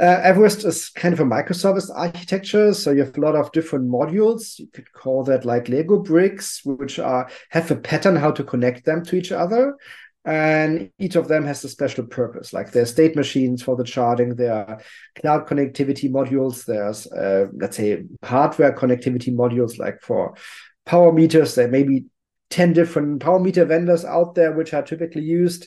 Uh, 0.00 0.20
Everest 0.24 0.64
is 0.64 0.88
kind 0.88 1.14
of 1.14 1.20
a 1.20 1.24
microservice 1.24 1.88
architecture, 1.94 2.74
so 2.74 2.90
you 2.90 3.04
have 3.04 3.16
a 3.16 3.20
lot 3.20 3.36
of 3.36 3.52
different 3.52 3.88
modules. 3.88 4.58
You 4.58 4.66
could 4.66 4.92
call 4.92 5.22
that 5.24 5.44
like 5.44 5.68
Lego 5.68 5.98
bricks, 5.98 6.62
which 6.64 6.98
are 6.98 7.30
have 7.50 7.70
a 7.70 7.76
pattern 7.76 8.16
how 8.16 8.32
to 8.32 8.42
connect 8.42 8.84
them 8.84 9.04
to 9.04 9.16
each 9.16 9.30
other, 9.30 9.76
and 10.24 10.90
each 10.98 11.14
of 11.14 11.28
them 11.28 11.44
has 11.44 11.62
a 11.62 11.68
special 11.68 12.04
purpose. 12.04 12.52
Like 12.52 12.72
there's 12.72 12.90
state 12.90 13.14
machines 13.14 13.62
for 13.62 13.76
the 13.76 13.84
charting, 13.84 14.34
there 14.34 14.52
are 14.52 14.80
cloud 15.20 15.46
connectivity 15.46 16.10
modules, 16.10 16.64
there's 16.64 17.06
uh, 17.06 17.46
let's 17.54 17.76
say 17.76 18.02
hardware 18.24 18.72
connectivity 18.72 19.32
modules, 19.32 19.78
like 19.78 20.00
for 20.02 20.34
power 20.84 21.12
meters. 21.12 21.54
There 21.54 21.68
may 21.68 21.84
be 21.84 22.06
10 22.54 22.72
different 22.72 23.20
power 23.20 23.40
meter 23.40 23.64
vendors 23.64 24.04
out 24.04 24.36
there 24.36 24.52
which 24.52 24.72
are 24.72 24.82
typically 24.82 25.22
used. 25.22 25.66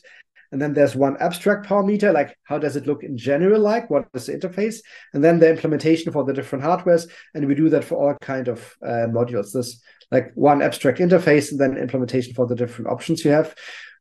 And 0.54 0.62
then 0.62 0.74
there's 0.74 0.96
one 0.96 1.18
abstract 1.18 1.68
power 1.68 1.84
meter 1.84 2.14
like 2.14 2.38
how 2.46 2.58
does 2.58 2.78
it 2.78 2.88
look 2.88 3.04
in 3.04 3.18
general 3.18 3.60
like? 3.60 3.90
What 3.90 4.08
is 4.14 4.28
the 4.28 4.38
interface? 4.38 4.78
And 5.14 5.22
then 5.22 5.40
the 5.40 5.50
implementation 5.50 6.14
for 6.14 6.24
the 6.24 6.32
different 6.32 6.64
hardwares. 6.64 7.10
And 7.34 7.46
we 7.46 7.56
do 7.56 7.68
that 7.70 7.84
for 7.84 7.96
all 7.96 8.18
kind 8.22 8.48
of 8.48 8.74
uh, 8.82 9.08
modules. 9.10 9.52
This 9.52 9.82
like 10.12 10.32
one 10.36 10.62
abstract 10.62 11.00
interface 11.00 11.52
and 11.52 11.60
then 11.60 11.78
implementation 11.78 12.34
for 12.34 12.48
the 12.48 12.56
different 12.56 12.90
options 12.90 13.26
you 13.26 13.32
have. 13.32 13.54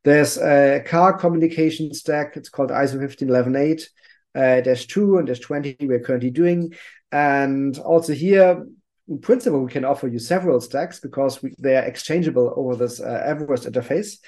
There's 0.04 0.38
a 0.38 0.84
car 0.86 1.18
communication 1.18 1.92
stack. 1.92 2.36
It's 2.36 2.48
called 2.48 2.70
iso 2.70 3.00
15118 3.00 3.84
uh, 4.36 4.60
dash 4.60 4.86
2 4.86 5.18
and 5.18 5.26
dash 5.26 5.40
20 5.40 5.78
we're 5.80 5.98
currently 5.98 6.30
doing. 6.30 6.72
And 7.10 7.76
also 7.80 8.12
here 8.12 8.64
in 9.08 9.18
principle, 9.20 9.62
we 9.62 9.70
can 9.70 9.84
offer 9.84 10.08
you 10.08 10.18
several 10.18 10.60
stacks 10.60 10.98
because 10.98 11.42
we, 11.42 11.54
they 11.58 11.76
are 11.76 11.84
exchangeable 11.84 12.52
over 12.56 12.74
this 12.74 13.00
uh, 13.00 13.22
Everest 13.24 13.64
interface. 13.64 14.18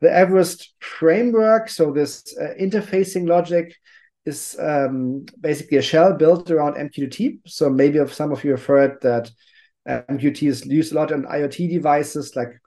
The 0.00 0.12
Everest 0.12 0.74
framework, 0.78 1.68
so 1.68 1.92
this 1.92 2.36
uh, 2.40 2.54
interfacing 2.60 3.28
logic, 3.28 3.74
is 4.26 4.56
um, 4.60 5.26
basically 5.40 5.78
a 5.78 5.82
shell 5.82 6.12
built 6.12 6.50
around 6.50 6.74
MQTT. 6.74 7.40
So 7.46 7.68
maybe 7.68 7.98
if 7.98 8.14
some 8.14 8.30
of 8.30 8.44
you 8.44 8.52
have 8.52 8.64
heard 8.64 9.00
that 9.00 9.30
uh, 9.88 10.02
MQTT 10.10 10.48
is 10.48 10.66
used 10.66 10.92
a 10.92 10.94
lot 10.94 11.12
on 11.12 11.24
IoT 11.24 11.70
devices, 11.70 12.36
like 12.36 12.60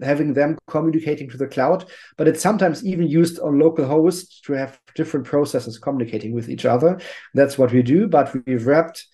having 0.00 0.32
them 0.32 0.56
communicating 0.68 1.28
to 1.28 1.36
the 1.36 1.48
cloud, 1.48 1.90
but 2.16 2.28
it's 2.28 2.40
sometimes 2.40 2.86
even 2.86 3.06
used 3.06 3.40
on 3.40 3.58
local 3.58 3.84
hosts 3.84 4.40
to 4.42 4.52
have 4.52 4.80
different 4.94 5.26
processes 5.26 5.78
communicating 5.78 6.32
with 6.32 6.48
each 6.48 6.64
other. 6.64 7.00
That's 7.34 7.58
what 7.58 7.72
we 7.72 7.82
do, 7.82 8.06
but 8.06 8.34
we've 8.46 8.66
wrapped 8.66 9.04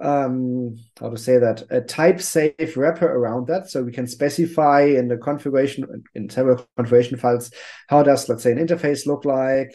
um, 0.00 0.76
how 1.00 1.10
to 1.10 1.16
say 1.16 1.38
that 1.38 1.64
a 1.70 1.80
type 1.80 2.20
safe 2.20 2.76
wrapper 2.76 3.10
around 3.10 3.48
that. 3.48 3.68
So 3.68 3.82
we 3.82 3.92
can 3.92 4.06
specify 4.06 4.82
in 4.82 5.08
the 5.08 5.16
configuration 5.16 6.04
in 6.14 6.28
several 6.30 6.66
configuration 6.76 7.18
files 7.18 7.50
how 7.88 8.02
does 8.02 8.28
let's 8.28 8.42
say 8.42 8.52
an 8.52 8.64
interface 8.64 9.06
look 9.06 9.24
like? 9.24 9.74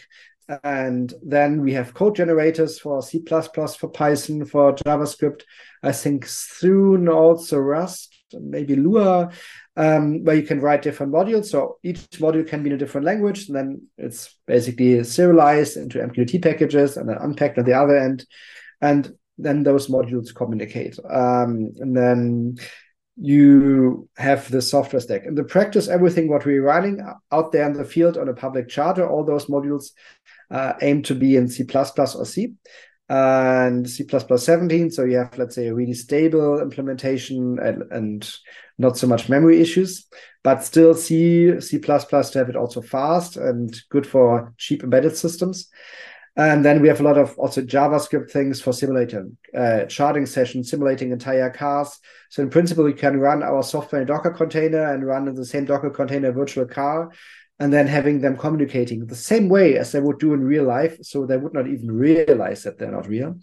And 0.64 1.14
then 1.26 1.62
we 1.62 1.74
have 1.74 1.94
code 1.94 2.16
generators 2.16 2.78
for 2.80 3.02
c++ 3.02 3.22
for 3.24 3.90
python 3.90 4.46
for 4.46 4.74
javascript. 4.74 5.44
I 5.82 5.92
think 5.92 6.26
soon 6.26 7.08
also 7.08 7.58
rust 7.58 8.14
maybe 8.42 8.76
lua 8.76 9.32
um, 9.76 10.24
where 10.24 10.36
you 10.36 10.44
can 10.44 10.60
write 10.60 10.82
different 10.82 11.14
modules. 11.14 11.46
So 11.46 11.78
each 11.84 12.10
module 12.12 12.48
can 12.48 12.64
be 12.64 12.70
in 12.70 12.76
a 12.76 12.80
different 12.80 13.06
language. 13.06 13.48
And 13.48 13.56
then 13.56 13.88
it's 13.98 14.36
basically 14.46 15.04
serialized 15.04 15.78
into 15.78 16.00
mqtt 16.00 16.42
packages 16.42 16.98
and 16.98 17.10
then 17.10 17.18
unpacked 17.18 17.58
at 17.58 17.66
the 17.66 17.74
other 17.74 17.98
end. 17.98 18.26
And 18.82 19.14
then 19.38 19.64
those 19.64 19.88
modules 19.88 20.34
communicate. 20.34 20.98
Um, 21.10 21.72
and 21.80 21.96
then 21.96 22.58
you 23.16 24.10
have 24.18 24.50
the 24.50 24.62
software 24.62 25.00
stack. 25.00 25.26
In 25.26 25.36
the 25.36 25.44
practice, 25.44 25.88
everything 25.88 26.30
what 26.30 26.46
we're 26.46 26.64
running 26.64 27.00
out 27.32 27.52
there 27.52 27.66
in 27.66 27.74
the 27.74 27.86
field 27.86 28.18
on 28.18 28.30
a 28.30 28.34
public 28.34 28.70
charter, 28.70 29.08
all 29.08 29.24
those 29.24 29.46
modules 29.46 29.92
uh, 30.50 30.74
aim 30.82 31.04
to 31.04 31.16
be 31.16 31.36
in 31.36 31.48
C++ 31.48 31.66
or 31.74 32.26
C 32.26 32.54
and 33.10 33.90
C++ 33.90 34.06
17. 34.08 34.92
So 34.92 35.04
you 35.04 35.18
have, 35.18 35.38
let's 35.38 35.56
say, 35.56 35.68
a 35.68 35.76
really 35.76 35.94
stable 35.94 36.62
implementation 36.62 37.60
and, 37.60 37.84
and 37.92 38.32
not 38.78 38.98
so 38.98 39.08
much 39.08 39.30
memory 39.30 39.62
issues, 39.62 40.08
but 40.44 40.64
still 40.64 40.96
C, 40.96 41.60
C++ 41.62 41.80
to 41.80 42.32
have 42.36 42.50
it 42.50 42.56
also 42.56 42.82
fast 42.82 43.38
and 43.38 43.76
good 43.90 44.08
for 44.08 44.54
cheap 44.58 44.84
embedded 44.84 45.16
systems. 45.16 45.70
And 46.36 46.66
then 46.66 46.82
we 46.82 46.88
have 46.88 47.00
a 47.00 47.04
lot 47.04 47.18
of 47.18 47.38
also 47.38 47.62
JavaScript 47.62 48.32
things 48.32 48.60
for 48.60 48.74
simulating 48.74 49.38
uh, 49.56 49.86
charting 49.86 50.26
sessions, 50.26 50.72
simulating 50.72 51.12
entire 51.12 51.52
cars. 51.52 52.00
So 52.30 52.42
in 52.42 52.50
principle, 52.50 52.84
we 52.84 52.94
can 52.94 53.20
run 53.20 53.44
our 53.44 53.62
software 53.62 54.02
in 54.02 54.08
Docker 54.08 54.32
container 54.32 54.94
and 54.94 55.06
run 55.06 55.28
in 55.28 55.36
the 55.36 55.46
same 55.46 55.66
Docker 55.66 55.92
container 55.92 56.32
virtual 56.32 56.66
car, 56.66 57.12
and 57.60 57.72
then 57.72 57.86
having 57.86 58.20
them 58.20 58.36
communicating 58.36 59.06
the 59.06 59.16
same 59.16 59.48
way 59.48 59.78
as 59.78 59.92
they 59.92 60.00
would 60.00 60.18
do 60.18 60.34
in 60.34 60.44
real 60.44 60.64
life. 60.64 60.98
So 61.04 61.28
they 61.28 61.38
would 61.38 61.54
not 61.54 61.68
even 61.68 61.92
realize 61.92 62.64
that 62.64 62.80
they're 62.80 62.92
not 62.92 63.08
real. 63.08 63.40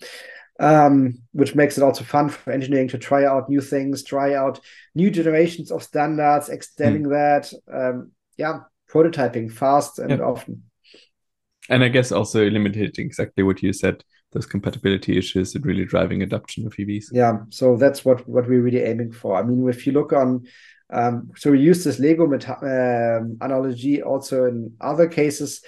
Um, 0.58 1.22
which 1.32 1.54
makes 1.54 1.78
it 1.78 1.84
also 1.84 2.04
fun 2.04 2.28
for 2.28 2.52
engineering 2.52 2.88
to 2.88 2.98
try 2.98 3.24
out 3.24 3.48
new 3.48 3.62
things, 3.62 4.04
try 4.04 4.34
out 4.34 4.60
new 4.94 5.10
generations 5.10 5.70
of 5.70 5.82
standards, 5.82 6.50
extending 6.50 7.04
mm. 7.04 7.10
that. 7.12 7.52
Um, 7.72 8.10
yeah, 8.36 8.60
prototyping 8.92 9.50
fast 9.50 9.98
and 10.00 10.10
yep. 10.10 10.20
often. 10.20 10.64
And 11.70 11.84
I 11.84 11.88
guess 11.88 12.12
also 12.12 12.44
eliminating 12.44 13.06
exactly 13.06 13.44
what 13.44 13.62
you 13.62 13.72
said, 13.72 14.02
those 14.32 14.46
compatibility 14.46 15.16
issues 15.16 15.54
and 15.54 15.64
really 15.64 15.84
driving 15.84 16.22
adoption 16.22 16.66
of 16.66 16.74
EVs. 16.74 17.06
Yeah, 17.12 17.38
so 17.48 17.76
that's 17.76 18.04
what 18.04 18.28
what 18.28 18.48
we're 18.48 18.60
really 18.60 18.82
aiming 18.82 19.12
for. 19.12 19.36
I 19.36 19.42
mean, 19.42 19.68
if 19.68 19.86
you 19.86 19.92
look 19.92 20.12
on, 20.12 20.46
um, 20.92 21.30
so 21.36 21.52
we 21.52 21.60
use 21.60 21.84
this 21.84 21.98
Lego 21.98 22.26
meta- 22.26 23.20
um, 23.20 23.38
analogy 23.40 24.02
also 24.02 24.46
in 24.46 24.74
other 24.80 25.08
cases. 25.08 25.62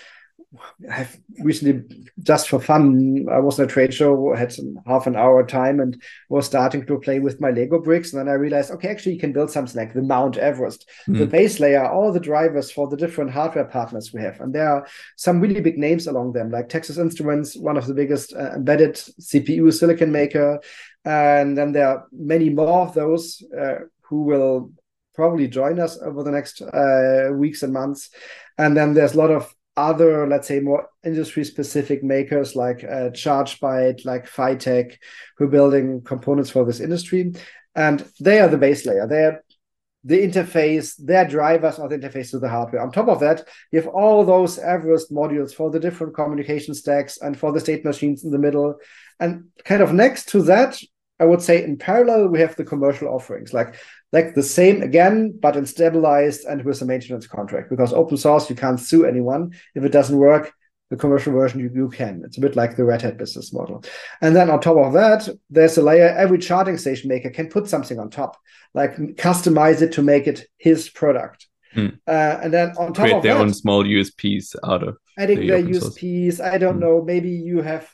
I've 0.90 1.18
recently, 1.38 1.84
just 2.22 2.48
for 2.48 2.60
fun, 2.60 3.26
I 3.30 3.38
was 3.38 3.58
at 3.58 3.70
a 3.70 3.72
trade 3.72 3.94
show, 3.94 4.34
had 4.34 4.52
some 4.52 4.78
half 4.86 5.06
an 5.06 5.16
hour 5.16 5.46
time, 5.46 5.80
and 5.80 6.00
was 6.28 6.46
starting 6.46 6.84
to 6.86 6.98
play 6.98 7.20
with 7.20 7.40
my 7.40 7.50
Lego 7.50 7.80
bricks. 7.80 8.12
And 8.12 8.20
then 8.20 8.28
I 8.28 8.36
realized, 8.36 8.70
okay, 8.72 8.88
actually, 8.88 9.14
you 9.14 9.20
can 9.20 9.32
build 9.32 9.50
something 9.50 9.76
like 9.76 9.94
the 9.94 10.02
Mount 10.02 10.36
Everest, 10.36 10.88
mm. 11.08 11.18
the 11.18 11.26
base 11.26 11.58
layer, 11.58 11.88
all 11.88 12.12
the 12.12 12.20
drivers 12.20 12.70
for 12.70 12.86
the 12.88 12.96
different 12.96 13.30
hardware 13.30 13.64
partners 13.64 14.12
we 14.12 14.20
have. 14.20 14.40
And 14.40 14.54
there 14.54 14.68
are 14.68 14.86
some 15.16 15.40
really 15.40 15.60
big 15.60 15.78
names 15.78 16.06
along 16.06 16.32
them, 16.32 16.50
like 16.50 16.68
Texas 16.68 16.98
Instruments, 16.98 17.56
one 17.56 17.76
of 17.76 17.86
the 17.86 17.94
biggest 17.94 18.34
uh, 18.34 18.52
embedded 18.54 18.94
CPU 18.94 19.72
silicon 19.72 20.12
maker. 20.12 20.60
And 21.04 21.56
then 21.56 21.72
there 21.72 21.88
are 21.88 22.06
many 22.12 22.50
more 22.50 22.86
of 22.86 22.94
those 22.94 23.42
uh, 23.58 23.86
who 24.02 24.22
will 24.22 24.72
probably 25.14 25.48
join 25.48 25.78
us 25.78 26.00
over 26.00 26.22
the 26.22 26.30
next 26.30 26.62
uh, 26.62 27.30
weeks 27.32 27.62
and 27.62 27.72
months. 27.72 28.10
And 28.58 28.76
then 28.76 28.94
there's 28.94 29.14
a 29.14 29.18
lot 29.18 29.30
of 29.30 29.54
other, 29.76 30.26
let's 30.26 30.48
say, 30.48 30.60
more 30.60 30.88
industry 31.04 31.44
specific 31.44 32.02
makers 32.02 32.54
like 32.54 32.84
uh, 32.84 33.10
ChargeByte, 33.10 34.04
like 34.04 34.28
Phytec, 34.28 34.96
who 35.36 35.44
are 35.44 35.48
building 35.48 36.02
components 36.02 36.50
for 36.50 36.64
this 36.64 36.80
industry. 36.80 37.32
And 37.74 38.04
they 38.20 38.40
are 38.40 38.48
the 38.48 38.58
base 38.58 38.84
layer. 38.84 39.06
They're 39.06 39.42
the 40.04 40.20
interface, 40.20 40.94
their 40.98 41.26
drivers 41.26 41.78
are 41.78 41.88
the 41.88 41.96
interface 41.98 42.30
to 42.30 42.40
the 42.40 42.48
hardware. 42.48 42.82
On 42.82 42.90
top 42.90 43.08
of 43.08 43.20
that, 43.20 43.46
you 43.70 43.80
have 43.80 43.88
all 43.88 44.24
those 44.24 44.58
Everest 44.58 45.12
modules 45.12 45.54
for 45.54 45.70
the 45.70 45.78
different 45.78 46.14
communication 46.14 46.74
stacks 46.74 47.18
and 47.18 47.38
for 47.38 47.52
the 47.52 47.60
state 47.60 47.84
machines 47.84 48.24
in 48.24 48.30
the 48.30 48.38
middle. 48.38 48.74
And 49.20 49.44
kind 49.64 49.80
of 49.80 49.92
next 49.92 50.28
to 50.30 50.42
that, 50.42 50.80
I 51.22 51.24
would 51.24 51.40
say 51.40 51.62
in 51.62 51.76
parallel, 51.76 52.26
we 52.26 52.40
have 52.40 52.56
the 52.56 52.64
commercial 52.64 53.06
offerings, 53.06 53.54
like 53.54 53.76
like 54.10 54.34
the 54.34 54.42
same 54.42 54.82
again, 54.82 55.38
but 55.40 55.56
in 55.56 55.66
stabilized 55.66 56.44
and 56.46 56.64
with 56.64 56.82
a 56.82 56.84
maintenance 56.84 57.28
contract. 57.28 57.70
Because 57.70 57.92
open 57.92 58.16
source, 58.16 58.50
you 58.50 58.56
can't 58.56 58.80
sue 58.80 59.04
anyone 59.04 59.52
if 59.76 59.84
it 59.84 59.92
doesn't 59.92 60.18
work. 60.18 60.52
The 60.90 60.96
commercial 60.96 61.32
version 61.32 61.60
you, 61.60 61.70
you 61.72 61.88
can. 61.90 62.22
It's 62.24 62.38
a 62.38 62.40
bit 62.40 62.56
like 62.56 62.74
the 62.74 62.84
Red 62.84 63.02
Hat 63.02 63.18
business 63.18 63.52
model. 63.52 63.84
And 64.20 64.34
then 64.34 64.50
on 64.50 64.60
top 64.60 64.76
of 64.76 64.94
that, 64.94 65.28
there's 65.48 65.78
a 65.78 65.82
layer. 65.82 66.08
Every 66.08 66.38
charging 66.38 66.76
station 66.76 67.08
maker 67.08 67.30
can 67.30 67.48
put 67.48 67.68
something 67.68 68.00
on 68.00 68.10
top, 68.10 68.36
like 68.74 68.96
customize 69.14 69.80
it 69.80 69.92
to 69.92 70.02
make 70.02 70.26
it 70.26 70.44
his 70.58 70.90
product. 70.90 71.46
Hmm. 71.72 71.90
Uh, 72.04 72.40
and 72.42 72.52
then 72.52 72.70
on 72.76 72.92
top 72.92 73.04
Create 73.04 73.16
of 73.16 73.22
their 73.22 73.34
that, 73.34 73.40
own 73.40 73.54
small 73.54 73.84
USPs 73.84 74.56
out 74.66 74.82
of 74.82 74.98
adding 75.16 75.38
the 75.38 75.46
their 75.46 75.62
USPs. 75.62 76.40
I 76.40 76.58
don't 76.58 76.74
hmm. 76.74 76.80
know. 76.80 77.04
Maybe 77.04 77.30
you 77.30 77.62
have 77.62 77.88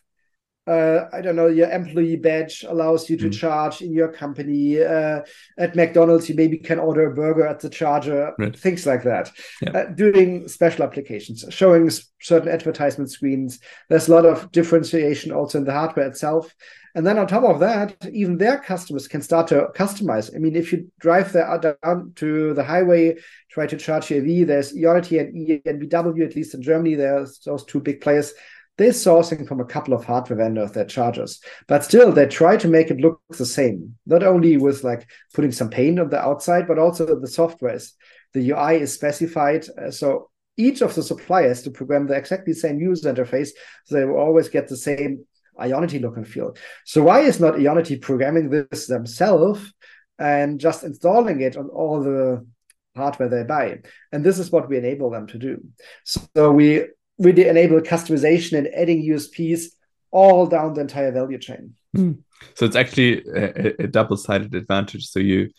uh, 0.69 1.09
I 1.15 1.23
don't 1.23 1.37
know, 1.37 1.47
your 1.47 1.71
employee 1.71 2.17
badge 2.17 2.63
allows 2.69 3.09
you 3.09 3.17
to 3.17 3.31
mm. 3.31 3.33
charge 3.33 3.81
in 3.81 3.93
your 3.93 4.09
company. 4.09 4.83
Uh, 4.83 5.23
at 5.57 5.75
McDonald's, 5.75 6.29
you 6.29 6.35
maybe 6.35 6.59
can 6.59 6.79
order 6.79 7.11
a 7.11 7.15
burger 7.15 7.47
at 7.47 7.61
the 7.61 7.71
charger, 7.71 8.35
right. 8.39 8.57
things 8.57 8.85
like 8.85 9.03
that. 9.05 9.33
Yeah. 9.63 9.71
Uh, 9.71 9.85
doing 9.87 10.47
special 10.47 10.85
applications, 10.85 11.45
showing 11.49 11.91
certain 12.21 12.51
advertisement 12.51 13.11
screens. 13.11 13.61
There's 13.89 14.09
a 14.09 14.15
lot 14.15 14.27
of 14.27 14.53
differentiation 14.53 15.33
also 15.33 15.59
in 15.59 15.65
the 15.65 15.73
hardware 15.73 16.07
itself. 16.07 16.55
And 16.95 17.07
then 17.07 17.19
on 17.19 17.27
top 17.27 17.45
of 17.45 17.61
that, 17.61 17.95
even 18.13 18.37
their 18.37 18.59
customers 18.59 19.09
can 19.09 19.23
start 19.23 19.47
to 19.49 19.69
customize. 19.75 20.35
I 20.35 20.39
mean, 20.39 20.57
if 20.57 20.73
you 20.73 20.91
drive 20.99 21.33
there 21.33 21.77
down 21.83 22.13
to 22.17 22.53
the 22.55 22.65
highway, 22.65 23.17
try 23.51 23.67
to 23.67 23.77
charge 23.77 24.11
your 24.11 24.21
EV, 24.21 24.47
there's 24.47 24.75
Ionity 24.75 25.21
and 25.21 25.35
EnBW, 25.65 26.27
at 26.27 26.37
least 26.37 26.55
in 26.55 26.63
Germany, 26.63 26.95
there's 26.95 27.39
those 27.41 27.65
two 27.65 27.81
big 27.81 28.01
players 28.01 28.35
they're 28.79 28.93
sourcing 28.93 29.47
from 29.47 29.61
a 29.61 29.65
couple 29.65 29.93
of 29.93 30.05
hardware 30.05 30.39
vendors 30.39 30.71
their 30.71 30.85
chargers, 30.85 31.41
but 31.67 31.85
still 31.85 32.13
they 32.13 32.27
try 32.27 32.57
to 32.57 32.69
make 32.69 32.91
it 32.91 33.01
look 33.01 33.21
the 33.29 33.45
same. 33.45 33.97
Not 34.07 34.23
only 34.23 34.57
with 34.57 34.85
like 34.85 35.09
putting 35.35 35.53
some 35.53 35.69
paint 35.69 35.99
on 35.99 36.09
the 36.09 36.21
outside, 36.21 36.67
but 36.69 36.79
also 36.79 37.19
the 37.19 37.27
software 37.27 37.75
is 37.75 37.95
the 38.33 38.51
UI 38.51 38.77
is 38.77 38.95
specified. 38.95 39.67
Uh, 39.77 39.91
so 39.91 40.31
each 40.57 40.81
of 40.81 40.95
the 40.95 41.03
suppliers 41.03 41.63
to 41.63 41.71
program 41.71 42.07
the 42.07 42.15
exactly 42.15 42.53
same 42.53 42.81
user 42.81 43.13
interface, 43.13 43.51
so 43.85 43.97
they 43.97 44.05
will 44.05 44.17
always 44.17 44.49
get 44.49 44.69
the 44.69 44.77
same 44.77 45.25
Ionity 45.59 46.01
look 46.01 46.17
and 46.17 46.27
feel. 46.27 46.55
So 46.85 47.03
why 47.03 47.21
is 47.21 47.41
not 47.41 47.55
Ionity 47.55 48.01
programming 48.01 48.49
this 48.49 48.87
themselves 48.87 49.73
and 50.17 50.61
just 50.61 50.85
installing 50.85 51.41
it 51.41 51.57
on 51.57 51.69
all 51.69 52.01
the 52.01 52.47
hardware 52.95 53.29
they 53.29 53.43
buy? 53.43 53.81
And 54.13 54.23
this 54.23 54.39
is 54.39 54.53
what 54.53 54.69
we 54.69 54.79
enable 54.79 55.11
them 55.11 55.27
to 55.29 55.39
do. 55.39 55.65
So 56.05 56.53
we 56.53 56.87
really 57.19 57.49
enable 57.49 57.81
customization 57.81 58.57
and 58.59 58.69
adding 58.69 59.03
USPs 59.03 59.67
all 60.11 60.47
down 60.47 60.75
the 60.75 60.81
entire 60.81 61.13
value 61.13 61.39
chain. 61.39 61.75
Mm. 61.97 62.19
So 62.55 62.65
it's 62.65 62.77
actually 62.77 63.25
a, 63.35 63.85
a 63.85 63.87
double-sided 63.87 64.55
advantage. 64.55 65.09
So 65.09 65.21
you 65.21 65.51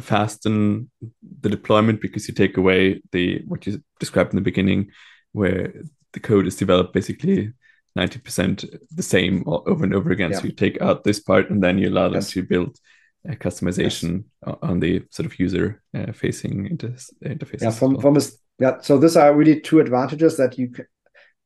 fasten 0.00 0.90
the 1.40 1.48
deployment 1.48 2.00
because 2.00 2.26
you 2.26 2.34
take 2.34 2.56
away 2.56 3.00
the 3.12 3.42
what 3.46 3.66
you 3.66 3.82
described 4.00 4.30
in 4.30 4.36
the 4.36 4.42
beginning, 4.42 4.90
where 5.32 5.72
the 6.12 6.20
code 6.20 6.46
is 6.46 6.56
developed 6.56 6.92
basically 6.92 7.52
90% 7.96 8.78
the 8.90 9.02
same 9.02 9.44
over 9.46 9.84
and 9.84 9.94
over 9.94 10.10
again. 10.10 10.32
Yeah. 10.32 10.38
So 10.38 10.44
you 10.46 10.52
take 10.52 10.80
out 10.80 11.04
this 11.04 11.20
part 11.20 11.50
and 11.50 11.62
then 11.62 11.78
you 11.78 11.88
allow 11.88 12.08
them 12.08 12.14
yes. 12.14 12.30
to 12.30 12.42
build 12.42 12.78
a 13.26 13.36
customization 13.36 14.24
yes. 14.46 14.56
on 14.62 14.80
the 14.80 15.04
sort 15.10 15.26
of 15.26 15.38
user 15.38 15.82
uh, 15.94 16.12
facing 16.12 16.66
inter- 16.66 16.96
interface. 17.24 17.62
Yeah, 17.62 17.70
from, 17.70 17.94
well. 17.94 18.02
from 18.02 18.16
a, 18.16 18.20
yeah. 18.58 18.80
So 18.80 18.98
these 18.98 19.16
are 19.16 19.34
really 19.34 19.60
two 19.60 19.80
advantages 19.80 20.36
that 20.36 20.58
you 20.58 20.72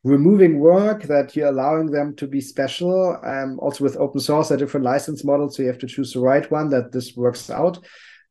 removing 0.04 0.60
work 0.60 1.02
that 1.04 1.34
you're 1.34 1.48
allowing 1.48 1.90
them 1.90 2.14
to 2.16 2.26
be 2.26 2.40
special 2.40 3.18
um, 3.24 3.58
also 3.58 3.82
with 3.82 3.96
open 3.96 4.20
source 4.20 4.50
a 4.50 4.56
different 4.56 4.84
license 4.84 5.24
models 5.24 5.56
so 5.56 5.62
you 5.62 5.68
have 5.68 5.78
to 5.78 5.88
choose 5.88 6.12
the 6.12 6.20
right 6.20 6.50
one 6.50 6.68
that 6.68 6.92
this 6.92 7.16
works 7.16 7.50
out 7.50 7.78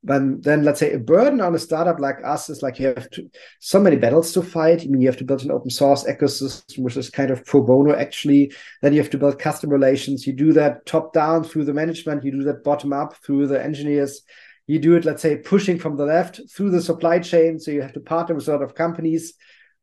but 0.04 0.42
then 0.42 0.62
let's 0.62 0.78
say 0.78 0.92
a 0.92 0.98
burden 0.98 1.40
on 1.40 1.54
a 1.54 1.58
startup 1.58 1.98
like 1.98 2.18
us 2.24 2.48
is 2.48 2.62
like 2.62 2.78
you 2.78 2.86
have 2.86 3.10
to, 3.10 3.28
so 3.58 3.80
many 3.80 3.96
battles 3.96 4.32
to 4.32 4.42
fight. 4.42 4.82
I 4.82 4.86
mean, 4.86 5.00
you 5.00 5.08
have 5.08 5.16
to 5.16 5.24
build 5.24 5.42
an 5.42 5.50
open 5.50 5.70
source 5.70 6.04
ecosystem, 6.04 6.84
which 6.84 6.96
is 6.96 7.10
kind 7.10 7.32
of 7.32 7.44
pro 7.44 7.62
bono 7.62 7.94
actually. 7.94 8.52
Then 8.80 8.92
you 8.92 9.00
have 9.00 9.10
to 9.10 9.18
build 9.18 9.40
customer 9.40 9.74
relations. 9.74 10.24
You 10.24 10.34
do 10.34 10.52
that 10.52 10.86
top 10.86 11.12
down 11.12 11.42
through 11.42 11.64
the 11.64 11.74
management. 11.74 12.22
You 12.22 12.30
do 12.30 12.44
that 12.44 12.62
bottom 12.62 12.92
up 12.92 13.16
through 13.24 13.48
the 13.48 13.62
engineers. 13.62 14.22
You 14.68 14.78
do 14.78 14.94
it, 14.94 15.04
let's 15.04 15.22
say, 15.22 15.38
pushing 15.38 15.78
from 15.78 15.96
the 15.96 16.04
left 16.04 16.40
through 16.54 16.70
the 16.70 16.82
supply 16.82 17.18
chain. 17.18 17.58
So 17.58 17.72
you 17.72 17.82
have 17.82 17.94
to 17.94 18.00
partner 18.00 18.36
with 18.36 18.46
a 18.46 18.52
lot 18.52 18.62
of 18.62 18.76
companies 18.76 19.34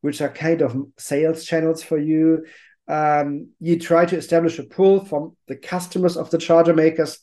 which 0.05 0.21
are 0.21 0.29
kind 0.29 0.61
of 0.61 0.77
sales 0.99 1.43
channels 1.45 1.81
for 1.81 1.97
you. 1.97 2.45
Um, 2.87 3.49
you 3.59 3.79
try 3.79 4.05
to 4.05 4.15
establish 4.15 4.59
a 4.59 4.63
pull 4.63 5.03
from 5.03 5.35
the 5.47 5.55
customers 5.55 6.15
of 6.15 6.29
the 6.29 6.37
charger 6.37 6.75
makers. 6.75 7.17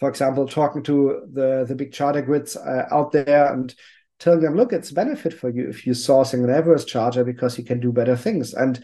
For 0.00 0.08
example, 0.08 0.48
talking 0.48 0.82
to 0.84 1.28
the, 1.30 1.66
the 1.68 1.74
big 1.74 1.92
charger 1.92 2.22
grids 2.22 2.56
uh, 2.56 2.86
out 2.90 3.12
there 3.12 3.52
and 3.52 3.74
telling 4.18 4.40
them, 4.40 4.56
look, 4.56 4.72
it's 4.72 4.90
a 4.90 4.94
benefit 4.94 5.34
for 5.34 5.50
you 5.50 5.68
if 5.68 5.84
you're 5.84 5.94
sourcing 5.94 6.42
an 6.42 6.48
Everest 6.48 6.88
charger 6.88 7.22
because 7.22 7.58
you 7.58 7.64
can 7.64 7.80
do 7.80 7.92
better 7.92 8.16
things. 8.16 8.54
And 8.54 8.82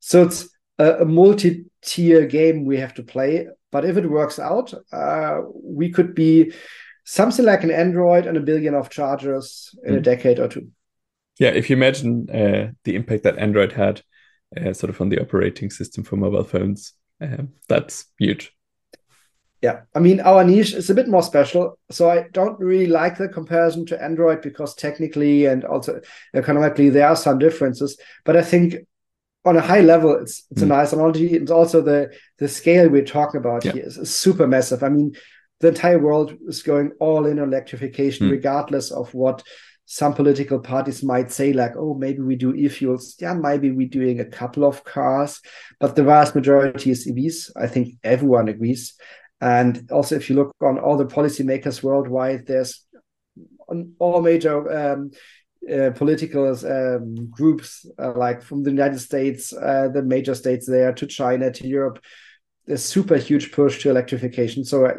so 0.00 0.22
it's 0.22 0.46
a, 0.78 0.98
a 0.98 1.04
multi-tier 1.06 2.26
game 2.26 2.66
we 2.66 2.76
have 2.80 2.92
to 2.94 3.02
play. 3.02 3.46
But 3.72 3.86
if 3.86 3.96
it 3.96 4.10
works 4.10 4.38
out, 4.38 4.74
uh, 4.92 5.38
we 5.54 5.88
could 5.88 6.14
be 6.14 6.52
something 7.04 7.46
like 7.46 7.64
an 7.64 7.70
Android 7.70 8.26
and 8.26 8.36
a 8.36 8.42
billion 8.50 8.74
of 8.74 8.90
chargers 8.90 9.74
in 9.86 9.94
mm. 9.94 9.98
a 9.98 10.00
decade 10.02 10.38
or 10.38 10.48
two. 10.48 10.68
Yeah, 11.40 11.48
if 11.48 11.70
you 11.70 11.76
imagine 11.76 12.28
uh, 12.30 12.72
the 12.84 12.94
impact 12.94 13.24
that 13.24 13.38
Android 13.38 13.72
had, 13.72 14.02
uh, 14.56 14.74
sort 14.74 14.90
of 14.90 15.00
on 15.00 15.08
the 15.08 15.20
operating 15.20 15.70
system 15.70 16.04
for 16.04 16.16
mobile 16.16 16.44
phones, 16.44 16.92
uh, 17.20 17.44
that's 17.66 18.04
huge. 18.18 18.52
Yeah, 19.62 19.80
I 19.94 20.00
mean 20.00 20.20
our 20.20 20.44
niche 20.44 20.74
is 20.74 20.90
a 20.90 20.94
bit 20.94 21.08
more 21.08 21.22
special, 21.22 21.78
so 21.90 22.10
I 22.10 22.26
don't 22.32 22.58
really 22.60 22.86
like 22.86 23.18
the 23.18 23.28
comparison 23.28 23.84
to 23.86 24.02
Android 24.02 24.42
because 24.42 24.74
technically 24.74 25.46
and 25.46 25.64
also 25.64 26.00
economically 26.34 26.88
there 26.88 27.08
are 27.08 27.16
some 27.16 27.38
differences. 27.38 27.98
But 28.24 28.36
I 28.36 28.42
think 28.42 28.76
on 29.44 29.56
a 29.56 29.60
high 29.60 29.80
level, 29.80 30.16
it's 30.16 30.44
it's 30.50 30.60
mm. 30.60 30.64
a 30.64 30.68
nice 30.68 30.92
analogy. 30.92 31.34
It's 31.34 31.50
also 31.50 31.82
the 31.82 32.10
the 32.38 32.48
scale 32.48 32.88
we're 32.88 33.04
talking 33.04 33.38
about 33.38 33.64
yeah. 33.64 33.72
here 33.72 33.84
is, 33.86 33.98
is 33.98 34.14
super 34.14 34.46
massive. 34.46 34.82
I 34.82 34.88
mean, 34.88 35.14
the 35.60 35.68
entire 35.68 35.98
world 35.98 36.36
is 36.48 36.62
going 36.62 36.92
all 36.98 37.26
in 37.26 37.38
on 37.38 37.48
electrification, 37.48 38.28
mm. 38.28 38.30
regardless 38.30 38.90
of 38.90 39.12
what 39.14 39.42
some 39.92 40.14
political 40.14 40.60
parties 40.60 41.02
might 41.02 41.32
say 41.32 41.52
like 41.52 41.72
oh 41.76 41.94
maybe 41.94 42.20
we 42.20 42.36
do 42.36 42.54
e-fuels. 42.54 43.16
Yeah 43.18 43.34
maybe 43.34 43.72
we're 43.72 43.88
doing 43.88 44.20
a 44.20 44.24
couple 44.24 44.64
of 44.64 44.84
cars 44.84 45.40
but 45.80 45.96
the 45.96 46.04
vast 46.04 46.34
majority 46.34 46.90
is 46.90 47.08
evs 47.10 47.50
i 47.56 47.66
think 47.66 47.96
everyone 48.04 48.48
agrees. 48.48 48.94
And 49.40 49.90
also 49.90 50.14
if 50.16 50.28
you 50.28 50.36
look 50.36 50.54
on 50.60 50.78
all 50.78 50.96
the 50.96 51.06
policymakers 51.06 51.82
worldwide 51.82 52.46
there's 52.46 52.86
on 53.68 53.94
all 53.98 54.22
major 54.22 54.56
um, 54.80 55.10
uh, 55.70 55.90
political 55.90 56.44
um, 56.66 57.30
groups 57.30 57.84
uh, 57.98 58.12
like 58.12 58.42
from 58.42 58.62
the 58.62 58.70
united 58.70 58.98
states 58.98 59.52
uh, 59.52 59.88
the 59.92 60.02
major 60.02 60.34
states 60.34 60.66
there 60.66 60.92
to 60.94 61.06
china 61.06 61.50
to 61.52 61.66
europe 61.66 61.98
there's 62.70 62.84
super 62.84 63.16
huge 63.16 63.50
push 63.50 63.82
to 63.82 63.90
electrification. 63.90 64.64
So 64.64 64.86
I, 64.86 64.92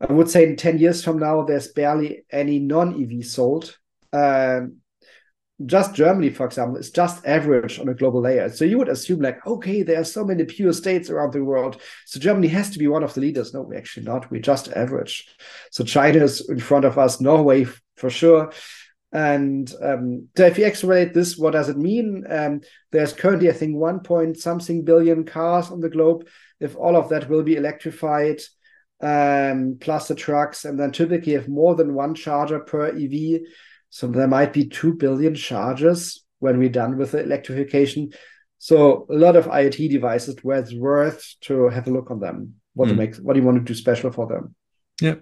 I 0.00 0.10
would 0.10 0.30
say 0.30 0.44
in 0.44 0.56
10 0.56 0.78
years 0.78 1.04
from 1.04 1.18
now 1.18 1.42
there's 1.42 1.68
barely 1.68 2.24
any 2.32 2.58
non-ev 2.58 3.26
sold 3.26 3.76
um, 4.14 4.76
just 5.64 5.94
Germany, 5.94 6.30
for 6.30 6.46
example, 6.46 6.76
is 6.76 6.90
just 6.90 7.24
average 7.24 7.78
on 7.78 7.88
a 7.88 7.94
global 7.94 8.20
layer. 8.20 8.48
So 8.48 8.64
you 8.64 8.76
would 8.78 8.88
assume, 8.88 9.20
like, 9.20 9.46
okay, 9.46 9.82
there 9.82 10.00
are 10.00 10.04
so 10.04 10.24
many 10.24 10.44
pure 10.44 10.72
states 10.72 11.10
around 11.10 11.32
the 11.32 11.44
world. 11.44 11.80
So 12.06 12.18
Germany 12.18 12.48
has 12.48 12.70
to 12.70 12.78
be 12.78 12.88
one 12.88 13.04
of 13.04 13.14
the 13.14 13.20
leaders. 13.20 13.54
No, 13.54 13.62
we're 13.62 13.78
actually 13.78 14.06
not. 14.06 14.30
We're 14.30 14.40
just 14.40 14.68
average. 14.68 15.28
So 15.70 15.84
China 15.84 16.24
is 16.24 16.48
in 16.48 16.58
front 16.58 16.84
of 16.84 16.98
us, 16.98 17.20
Norway 17.20 17.66
for 17.96 18.10
sure. 18.10 18.52
And 19.12 19.72
um, 19.80 20.28
so 20.36 20.46
if 20.46 20.58
you 20.58 20.66
extrapolate 20.66 21.14
this, 21.14 21.38
what 21.38 21.52
does 21.52 21.68
it 21.68 21.78
mean? 21.78 22.24
Um, 22.28 22.62
there's 22.90 23.12
currently, 23.12 23.48
I 23.48 23.52
think, 23.52 23.76
one 23.76 24.00
point 24.00 24.38
something 24.38 24.84
billion 24.84 25.24
cars 25.24 25.70
on 25.70 25.80
the 25.80 25.88
globe. 25.88 26.26
If 26.58 26.74
all 26.74 26.96
of 26.96 27.10
that 27.10 27.28
will 27.28 27.44
be 27.44 27.54
electrified, 27.54 28.40
um, 29.00 29.76
plus 29.80 30.08
the 30.08 30.16
trucks, 30.16 30.64
and 30.64 30.80
then 30.80 30.90
typically 30.90 31.34
have 31.34 31.48
more 31.48 31.76
than 31.76 31.94
one 31.94 32.14
charger 32.14 32.58
per 32.58 32.88
EV, 32.88 33.42
so 33.94 34.08
there 34.08 34.26
might 34.26 34.52
be 34.52 34.66
2 34.66 34.94
billion 34.94 35.36
chargers 35.36 36.24
when 36.40 36.58
we're 36.58 36.68
done 36.68 36.98
with 36.98 37.12
the 37.12 37.22
electrification. 37.22 38.10
So 38.58 39.06
a 39.08 39.14
lot 39.14 39.36
of 39.36 39.46
IoT 39.46 39.88
devices 39.88 40.34
where 40.42 40.58
it's 40.58 40.74
worth 40.74 41.36
to 41.42 41.68
have 41.68 41.86
a 41.86 41.92
look 41.92 42.10
on 42.10 42.18
them. 42.18 42.54
What 42.72 42.86
mm. 42.86 42.90
to 42.90 42.96
make, 42.96 43.16
what 43.18 43.34
do 43.34 43.38
you 43.38 43.46
want 43.46 43.58
to 43.58 43.62
do 43.62 43.72
special 43.72 44.10
for 44.10 44.26
them? 44.26 44.56
Yeah, 45.00 45.14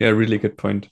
yeah, 0.00 0.08
really 0.08 0.36
good 0.36 0.58
point. 0.58 0.88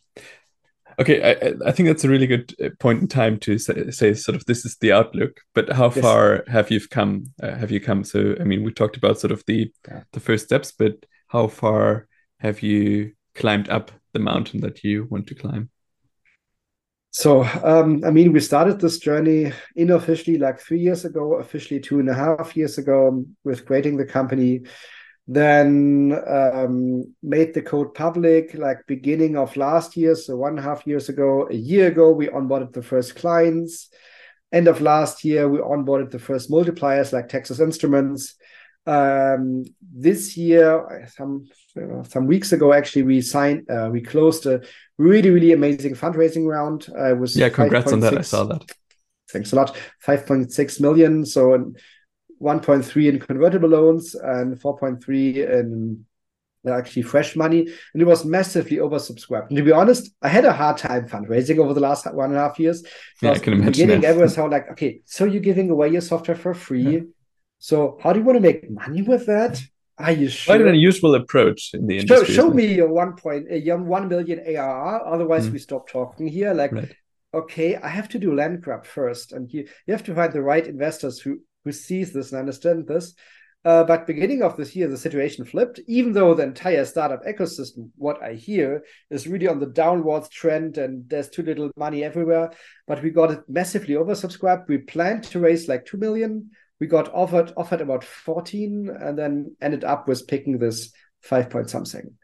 Okay, 1.01 1.21
I, 1.21 1.69
I 1.69 1.73
think 1.73 1.89
that's 1.89 2.05
a 2.05 2.09
really 2.09 2.29
good 2.29 2.55
uh, 2.65 2.69
point 2.79 3.03
in 3.03 3.09
time 3.09 3.41
to 3.41 3.59
say, 3.59 3.91
say 3.91 4.15
sort 4.15 4.37
of 4.37 4.45
this 4.45 4.65
is 4.65 4.77
the 4.77 4.93
outlook. 4.93 5.41
But 5.53 5.73
how 5.73 5.87
yes. 5.87 5.99
far 5.99 6.45
have 6.47 6.71
you 6.71 6.79
come? 6.87 7.33
Uh, 7.43 7.57
have 7.57 7.73
you 7.73 7.81
come? 7.81 8.05
So 8.05 8.37
I 8.39 8.45
mean, 8.45 8.63
we 8.63 8.71
talked 8.71 8.97
about 8.97 9.19
sort 9.19 9.33
of 9.33 9.43
the 9.49 9.73
yeah. 9.89 10.05
the 10.13 10.21
first 10.21 10.45
steps, 10.45 10.71
but 10.71 11.05
how 11.27 11.49
far 11.49 12.07
have 12.39 12.63
you 12.63 13.15
climbed 13.35 13.69
up 13.69 13.91
the 14.13 14.21
mountain 14.21 14.61
that 14.61 14.85
you 14.85 15.09
want 15.11 15.27
to 15.27 15.35
climb? 15.35 15.71
So, 17.19 17.45
um, 17.65 18.03
I 18.05 18.11
mean, 18.11 18.31
we 18.31 18.41
started 18.41 18.79
this 18.79 18.99
journey 18.99 19.51
unofficially 19.75 20.37
like 20.37 20.61
three 20.61 20.81
years 20.81 21.07
ago, 21.07 21.37
officially 21.37 21.81
two 21.81 21.99
and 21.99 22.11
a 22.11 22.15
half 22.15 22.55
years 22.55 22.77
ago 22.77 23.25
with 23.43 23.65
creating 23.65 23.97
the 23.97 24.05
company. 24.05 24.65
Then 25.27 26.13
um, 26.29 27.15
made 27.23 27.55
the 27.55 27.63
code 27.63 27.95
public 27.95 28.53
like 28.53 28.87
beginning 28.87 29.35
of 29.39 29.57
last 29.57 29.97
year, 29.97 30.15
so 30.15 30.37
one 30.37 30.51
and 30.51 30.59
a 30.59 30.63
half 30.63 30.87
years 30.87 31.09
ago. 31.09 31.49
A 31.51 31.55
year 31.55 31.87
ago, 31.87 32.11
we 32.11 32.27
onboarded 32.27 32.75
the 32.75 32.83
first 32.83 33.17
clients. 33.17 33.89
End 34.53 34.69
of 34.69 34.83
last 34.83 35.25
year, 35.25 35.49
we 35.49 35.57
onboarded 35.57 36.11
the 36.11 36.19
first 36.19 36.51
multipliers 36.51 37.15
like 37.15 37.31
Texas 37.31 37.61
Instruments. 37.61 38.35
Um, 38.87 39.65
this 39.81 40.37
year, 40.37 41.09
some 41.15 41.49
some 42.09 42.27
weeks 42.27 42.53
ago, 42.53 42.73
actually, 42.73 43.03
we 43.03 43.21
signed, 43.21 43.69
uh, 43.69 43.89
we 43.93 44.01
closed 44.01 44.47
a 44.47 44.63
really, 44.97 45.31
really 45.31 45.53
amazing 45.53 45.95
fundraising 45.95 46.47
round. 46.47 46.89
Uh, 46.97 47.15
was 47.17 47.37
yeah, 47.37 47.49
congrats 47.49 47.87
5. 47.87 47.95
on 47.95 48.01
that. 48.01 48.13
6, 48.13 48.19
I 48.19 48.23
saw 48.23 48.45
that. 48.45 48.63
Thanks 49.31 49.53
a 49.53 49.57
lot. 49.57 49.77
Five 49.99 50.27
point 50.27 50.53
six 50.53 50.79
million. 50.81 51.27
So 51.27 51.73
1.3 52.41 53.09
in 53.09 53.19
convertible 53.19 53.69
loans 53.69 54.15
and 54.15 54.57
4.3 54.57 55.61
in 55.61 56.05
actually 56.69 57.03
fresh 57.03 57.37
money, 57.37 57.61
and 57.61 58.03
it 58.03 58.05
was 58.05 58.25
massively 58.25 58.79
oversubscribed. 58.79 59.49
And 59.49 59.57
to 59.57 59.63
be 59.63 59.73
honest, 59.73 60.11
I 60.23 60.29
had 60.29 60.45
a 60.45 60.53
hard 60.53 60.79
time 60.79 61.09
fundraising 61.09 61.59
over 61.59 61.75
the 61.75 61.81
last 61.81 62.13
one 62.13 62.31
and 62.31 62.37
a 62.39 62.41
half 62.41 62.59
years. 62.59 62.85
Yeah, 63.23 63.33
I 63.33 63.39
can 63.39 63.53
imagine. 63.53 63.73
Beginning, 63.73 64.01
that. 64.01 64.09
everyone's 64.09 64.35
how 64.35 64.49
like, 64.49 64.71
okay, 64.73 65.01
so 65.05 65.25
you're 65.25 65.41
giving 65.41 65.71
away 65.71 65.91
your 65.91 66.01
software 66.01 66.37
for 66.37 66.55
free. 66.55 66.83
Yeah. 66.83 67.01
So 67.67 67.99
how 68.01 68.13
do 68.13 68.21
you 68.21 68.25
want 68.25 68.37
to 68.37 68.41
make 68.41 68.71
money 68.71 69.03
with 69.03 69.27
that? 69.27 69.61
Are 69.99 70.13
you 70.13 70.29
sure? 70.29 70.55
Quite 70.55 70.61
an 70.61 70.73
unusual 70.73 71.17
approach 71.17 71.73
in 71.75 71.89
the 71.89 71.99
industry. 71.99 72.27
Show, 72.29 72.43
show 72.43 72.51
me 72.51 72.73
your 72.77 72.93
one 72.93 73.17
point, 73.17 73.49
uh, 73.51 73.77
one 73.79 74.07
million 74.07 74.39
ARR. 74.39 75.05
Otherwise, 75.05 75.49
mm. 75.49 75.55
we 75.55 75.59
stop 75.59 75.89
talking 75.89 76.29
here. 76.29 76.55
Like, 76.55 76.71
right. 76.71 76.95
okay, 77.35 77.75
I 77.75 77.89
have 77.89 78.09
to 78.11 78.21
do 78.21 78.37
land 78.37 78.63
grab 78.63 78.87
first, 78.87 79.33
and 79.33 79.53
you 79.53 79.67
you 79.85 79.93
have 79.93 80.05
to 80.05 80.15
find 80.15 80.33
the 80.33 80.43
right 80.43 80.65
investors 80.65 81.19
who 81.19 81.41
who 81.65 81.73
sees 81.73 82.13
this 82.13 82.31
and 82.31 82.39
understand 82.39 82.87
this. 82.87 83.15
Uh, 83.65 83.83
but 83.83 84.07
beginning 84.07 84.45
of 84.45 84.57
this 84.57 84.77
year, 84.77 84.87
the 84.87 84.97
situation 84.97 85.45
flipped. 85.45 85.81
Even 85.89 86.13
though 86.13 86.35
the 86.35 86.45
entire 86.45 86.85
startup 86.85 87.25
ecosystem, 87.25 87.91
what 87.97 88.23
I 88.23 88.35
hear, 88.35 88.85
is 89.11 89.27
really 89.27 89.49
on 89.49 89.59
the 89.59 89.67
downwards 89.83 90.29
trend, 90.29 90.79
and 90.79 91.09
there's 91.11 91.31
too 91.31 91.43
little 91.43 91.73
money 91.77 92.05
everywhere. 92.05 92.53
But 92.87 93.03
we 93.03 93.11
got 93.11 93.33
it 93.33 93.41
massively 93.49 93.97
oversubscribed. 93.97 94.69
We 94.69 94.79
planned 94.79 95.25
to 95.25 95.41
raise 95.41 95.67
like 95.67 95.85
two 95.85 95.97
million. 95.97 96.53
We 96.81 96.87
got 96.87 97.13
offered 97.15 97.53
offered 97.57 97.81
about 97.81 98.05
fourteen, 98.05 98.91
and 98.91 99.19
then 99.19 99.57
ended 99.61 99.85
up 99.85 100.09
with 100.09 100.27
picking 100.27 100.59
this 100.59 100.93
five 101.23 101.51
point 101.51 101.71
something. 101.71 102.15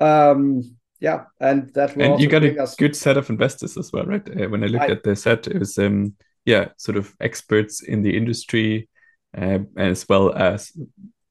Um, 0.00 0.76
yeah, 1.00 1.24
and 1.40 1.72
that 1.74 1.96
will 1.96 2.12
and 2.12 2.20
you 2.20 2.28
got 2.28 2.44
a 2.44 2.62
us... 2.62 2.76
good 2.76 2.94
set 2.94 3.16
of 3.16 3.30
investors 3.30 3.76
as 3.76 3.92
well, 3.92 4.04
right? 4.04 4.28
Uh, 4.28 4.48
when 4.48 4.62
I 4.62 4.66
looked 4.66 4.84
I... 4.84 4.92
at 4.92 5.02
the 5.02 5.16
set, 5.16 5.46
it 5.46 5.58
was 5.58 5.78
um, 5.78 6.14
yeah, 6.44 6.68
sort 6.76 6.96
of 6.96 7.14
experts 7.20 7.82
in 7.82 8.02
the 8.02 8.16
industry 8.16 8.88
uh, 9.36 9.60
as 9.76 10.08
well 10.08 10.34
as 10.34 10.72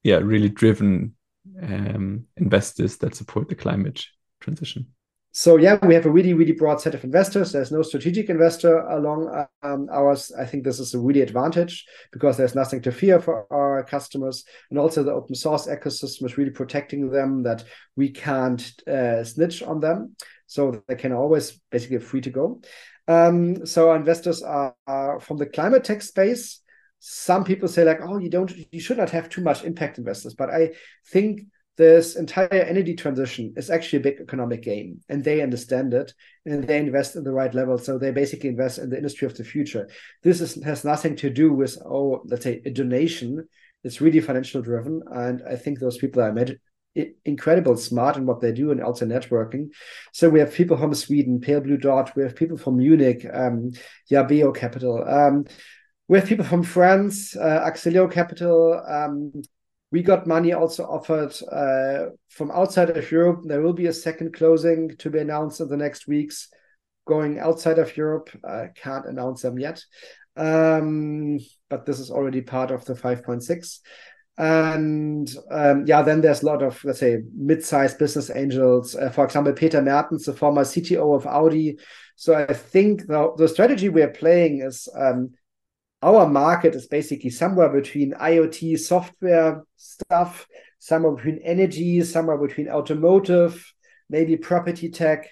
yeah, 0.04 0.18
really 0.18 0.50
driven 0.50 1.16
um, 1.62 2.26
investors 2.38 2.98
that 2.98 3.16
support 3.16 3.50
the 3.50 3.56
climate 3.56 4.06
transition. 4.40 4.88
So 5.34 5.56
yeah, 5.56 5.78
we 5.86 5.94
have 5.94 6.06
a 6.06 6.12
really 6.12 6.34
really 6.34 6.52
broad 6.52 6.82
set 6.82 6.94
of 6.94 7.04
investors. 7.04 7.52
There's 7.52 7.72
no 7.72 7.82
strategic 7.82 8.30
investor 8.30 8.80
along 8.80 9.48
um, 9.64 9.88
ours. 9.92 10.32
I 10.38 10.46
think 10.46 10.64
this 10.64 10.80
is 10.80 10.94
a 10.94 11.00
really 11.00 11.22
advantage 11.22 11.86
because 12.12 12.36
there's 12.36 12.56
nothing 12.56 12.82
to 12.82 12.92
fear 12.92 13.20
for 13.20 13.48
our 13.52 13.84
customers, 13.84 14.44
and 14.70 14.78
also 14.78 15.04
the 15.04 15.14
open 15.14 15.36
source 15.36 15.68
ecosystem 15.68 16.26
is 16.26 16.38
really 16.38 16.52
protecting 16.52 17.10
them 17.10 17.44
that 17.44 17.64
we 17.96 18.10
can't 18.10 18.74
uh, 18.88 19.24
snitch 19.24 19.64
on 19.64 19.80
them, 19.80 20.16
so 20.48 20.84
they 20.88 20.96
can 20.96 21.14
always 21.14 21.60
basically 21.72 22.00
free 22.00 22.22
to 22.22 22.30
go. 22.30 22.62
Um, 23.08 23.66
so 23.66 23.90
our 23.90 23.96
investors 23.96 24.44
are, 24.44 24.76
are 24.86 25.20
from 25.20 25.38
the 25.38 25.46
climate 25.46 25.84
tech 25.84 26.02
space 26.02 26.62
some 27.04 27.44
people 27.44 27.68
say 27.68 27.84
like 27.84 27.98
oh 28.04 28.20
you 28.20 28.30
don't 28.30 28.54
you 28.72 28.80
should 28.80 28.98
not 28.98 29.10
have 29.10 29.28
too 29.28 29.42
much 29.42 29.64
impact 29.64 29.98
investors 29.98 30.36
but 30.36 30.52
i 30.52 30.70
think 31.08 31.42
this 31.78 32.16
entire 32.16 32.50
energy 32.52 32.96
transition 32.96 33.54
is 33.56 33.70
actually 33.70 34.00
a 34.00 34.04
big 34.04 34.20
economic 34.20 34.62
game 34.62 35.00
and 35.10 35.24
they 35.24 35.42
understand 35.42 35.94
it 35.94 36.14
and 36.46 36.66
they 36.66 36.78
invest 36.78 37.16
in 37.16 37.24
the 37.24 37.32
right 37.32 37.54
level 37.54 37.78
so 37.78 37.98
they 37.98 38.12
basically 38.12 38.50
invest 38.50 38.78
in 38.78 38.90
the 38.90 38.98
industry 38.98 39.26
of 39.26 39.36
the 39.38 39.44
future 39.44 39.88
this 40.22 40.42
is, 40.42 40.62
has 40.64 40.84
nothing 40.84 41.16
to 41.16 41.30
do 41.30 41.54
with 41.54 41.78
oh 41.86 42.22
let's 42.26 42.44
say 42.44 42.62
a 42.66 42.70
donation 42.70 43.48
it's 43.84 44.02
really 44.02 44.20
financial 44.20 44.62
driven 44.62 45.02
and 45.14 45.42
i 45.50 45.56
think 45.56 45.80
those 45.80 45.98
people 45.98 46.22
are 46.22 46.34
made 46.34 46.60
incredible 47.26 47.78
smart 47.78 48.18
in 48.18 48.26
what 48.26 48.42
they 48.42 48.52
do 48.52 48.72
and 48.72 48.82
also 48.82 49.06
networking. 49.06 49.70
So 50.12 50.30
we 50.30 50.40
have 50.40 50.54
people 50.54 50.78
from 50.78 50.94
Sweden, 50.94 51.40
Pale 51.40 51.62
Blue 51.62 51.78
Dot. 51.78 52.16
We 52.16 52.24
have 52.24 52.36
people 52.36 52.58
from 52.58 52.78
Munich, 52.78 53.26
um, 53.32 53.72
Yabeo 54.12 54.56
Capital. 54.56 55.08
Um, 55.08 55.46
we 56.08 56.20
have 56.20 56.28
people 56.28 56.46
from 56.46 56.64
France, 56.64 57.36
uh, 57.36 57.66
Axeleo 57.66 58.12
Capital. 58.12 58.82
Um, 58.86 59.32
we 59.92 60.02
got 60.02 60.28
money 60.28 60.54
also 60.54 60.86
offered 60.86 61.34
uh, 61.52 62.12
from 62.30 62.52
outside 62.52 62.90
of 62.90 63.12
Europe. 63.12 63.42
There 63.44 63.62
will 63.62 63.74
be 63.74 63.88
a 63.88 63.94
second 63.94 64.34
closing 64.34 64.96
to 64.98 65.10
be 65.10 65.20
announced 65.20 65.60
in 65.60 65.68
the 65.68 65.78
next 65.78 66.08
weeks. 66.08 66.48
Going 67.08 67.40
outside 67.40 67.80
of 67.80 67.98
Europe, 67.98 68.30
I 68.48 68.70
can't 68.76 69.06
announce 69.06 69.42
them 69.42 69.60
yet, 69.60 69.84
um, 70.38 71.40
but 71.70 71.86
this 71.86 72.00
is 72.00 72.12
already 72.12 72.42
part 72.42 72.72
of 72.72 72.86
the 72.86 72.94
5.6 72.94 73.80
and 74.38 75.36
um, 75.52 75.86
yeah, 75.86 76.02
then 76.02 76.22
there's 76.22 76.42
a 76.42 76.46
lot 76.46 76.64
of 76.64 76.84
let's 76.84 77.00
say 77.00 77.20
mid-sized 77.36 78.00
business 78.00 78.32
angels. 78.34 78.96
Uh, 78.96 79.10
for 79.10 79.26
example, 79.26 79.54
Peter 79.54 79.82
Mertens, 79.82 80.26
the 80.26 80.34
former 80.34 80.64
CTO 80.64 81.16
of 81.16 81.28
Audi. 81.28 81.78
So 82.16 82.34
I 82.34 82.54
think 82.54 83.08
the, 83.08 83.34
the 83.38 83.48
strategy 83.48 83.90
we 83.90 84.02
are 84.02 84.10
playing 84.10 84.62
is 84.62 84.88
um, 84.98 85.32
our 86.02 86.28
market 86.28 86.76
is 86.76 86.88
basically 86.88 87.30
somewhere 87.30 87.70
between 87.70 88.14
IoT 88.14 88.80
software 88.80 89.64
stuff, 89.76 90.48
somewhere 90.80 91.14
between 91.14 91.40
energy, 91.44 92.02
somewhere 92.02 92.38
between 92.38 92.70
automotive, 92.70 93.72
maybe 94.10 94.36
property 94.36 94.90
tech. 94.90 95.30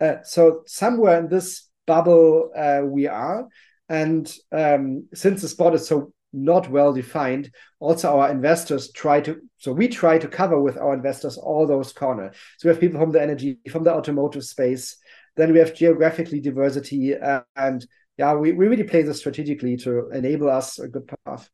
Uh, 0.00 0.16
so 0.22 0.62
somewhere 0.66 1.18
in 1.18 1.28
this 1.28 1.68
bubble 1.86 2.50
uh, 2.56 2.82
we 2.84 3.06
are. 3.06 3.48
And 3.88 4.32
um, 4.52 5.08
since 5.14 5.42
the 5.42 5.48
spot 5.48 5.74
is 5.74 5.86
so 5.86 6.12
not 6.32 6.70
well 6.70 6.92
defined, 6.92 7.50
also 7.80 8.20
our 8.20 8.30
investors 8.30 8.92
try 8.92 9.20
to. 9.22 9.40
So 9.56 9.72
we 9.72 9.88
try 9.88 10.18
to 10.18 10.28
cover 10.28 10.60
with 10.60 10.76
our 10.76 10.94
investors 10.94 11.38
all 11.38 11.66
those 11.66 11.92
corners. 11.92 12.36
So 12.58 12.68
we 12.68 12.74
have 12.74 12.80
people 12.80 13.00
from 13.00 13.10
the 13.10 13.22
energy, 13.22 13.58
from 13.70 13.84
the 13.84 13.92
automotive 13.92 14.44
space. 14.44 14.96
Then 15.36 15.52
we 15.52 15.58
have 15.58 15.74
geographically 15.74 16.40
diversity 16.40 17.16
uh, 17.16 17.42
and 17.56 17.84
yeah, 18.20 18.34
we, 18.34 18.52
we 18.52 18.68
really 18.68 18.84
play 18.84 19.00
this 19.00 19.18
strategically 19.18 19.78
to 19.78 20.10
enable 20.10 20.50
us 20.50 20.78
a 20.78 20.88
good 20.88 21.10
path. 21.24 21.48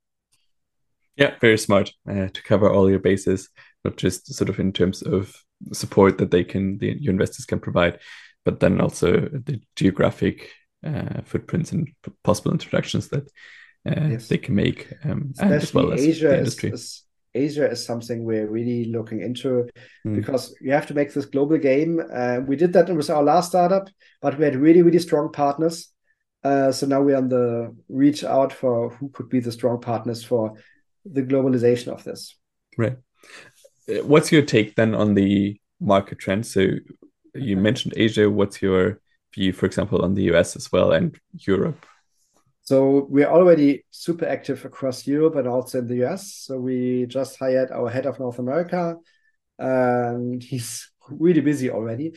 Yeah, 1.17 1.37
very 1.41 1.59
smart 1.59 1.93
uh, 2.11 2.27
to 2.27 2.43
cover 2.43 2.69
all 2.69 2.91
your 2.91 2.99
bases, 2.99 3.51
not 3.85 3.97
just 3.97 4.35
sort 4.35 4.51
of 4.51 4.59
in 4.59 4.73
terms 4.73 5.01
of 5.03 5.33
support 5.73 6.19
that 6.19 6.33
they 6.33 6.43
can, 6.43 6.79
the, 6.79 6.97
your 7.01 7.13
investors 7.13 7.47
can 7.47 7.61
provide, 7.61 8.01
but 8.45 8.59
then 8.59 8.81
also 8.81 9.13
the 9.31 9.61
geographic 9.77 10.51
uh, 10.85 11.23
footprints 11.25 11.71
and 11.71 11.89
possible 12.25 12.51
introductions 12.51 13.09
that 13.11 13.29
uh, 13.89 14.09
yes. 14.11 14.27
they 14.27 14.39
can 14.39 14.57
make, 14.57 14.93
um, 15.05 15.33
as 15.39 15.73
well 15.73 15.93
as 15.93 16.05
Asia 16.05 16.29
the 16.29 16.39
industry. 16.39 16.71
Is, 16.71 16.81
is, 16.81 17.03
Asia 17.33 17.71
is 17.71 17.87
something 17.87 18.25
we're 18.25 18.49
really 18.49 18.87
looking 18.87 19.21
into 19.21 19.69
mm. 20.05 20.17
because 20.17 20.53
you 20.61 20.73
have 20.73 20.87
to 20.87 20.95
make 20.95 21.15
this 21.15 21.27
global 21.27 21.59
game. 21.59 22.03
Uh, 22.13 22.41
we 22.45 22.57
did 22.57 22.73
that 22.73 22.93
with 22.93 23.09
our 23.09 23.23
last 23.23 23.51
startup, 23.51 23.89
but 24.21 24.37
we 24.37 24.45
had 24.45 24.57
really, 24.57 24.83
really 24.83 24.99
strong 24.99 25.31
partners 25.31 25.93
uh, 26.47 26.71
so 26.71 26.87
now 26.87 27.03
we're 27.03 27.17
on 27.17 27.29
the 27.29 27.75
reach 27.89 28.23
out 28.23 28.53
for 28.53 28.91
who 28.91 29.09
could 29.09 29.29
be 29.29 29.41
the 29.41 29.51
strong 29.51 29.81
partners 29.81 30.23
for 30.23 30.55
the 31.05 31.23
globalization 31.23 31.89
of 31.89 32.05
this. 32.05 32.37
Right. 32.79 32.97
Uh, 33.89 34.05
what's 34.05 34.31
your 34.31 34.43
take 34.43 34.77
then 34.77 34.95
on 34.95 35.15
the 35.15 35.61
market 35.81 36.21
trend? 36.21 36.47
So 36.47 36.61
you 37.35 37.57
mentioned 37.57 37.95
Asia. 37.97 38.31
What's 38.31 38.63
your 38.63 39.01
view, 39.35 39.53
for 39.53 39.67
example, 39.67 40.03
on 40.03 40.15
the 40.15 40.25
US 40.35 40.55
as 40.55 40.71
well 40.71 40.93
and 40.93 41.19
Europe? 41.33 41.85
So 42.63 43.07
we're 43.09 43.35
already 43.39 43.85
super 43.91 44.27
active 44.27 44.65
across 44.65 45.07
Europe 45.07 45.35
and 45.35 45.49
also 45.49 45.79
in 45.79 45.89
the 45.89 46.05
US. 46.05 46.33
So 46.33 46.59
we 46.59 47.07
just 47.07 47.39
hired 47.41 47.73
our 47.73 47.89
head 47.89 48.07
of 48.07 48.21
North 48.21 48.39
America, 48.39 48.97
and 49.59 50.41
he's 50.43 50.91
really 51.09 51.41
busy 51.41 51.71
already. 51.71 52.15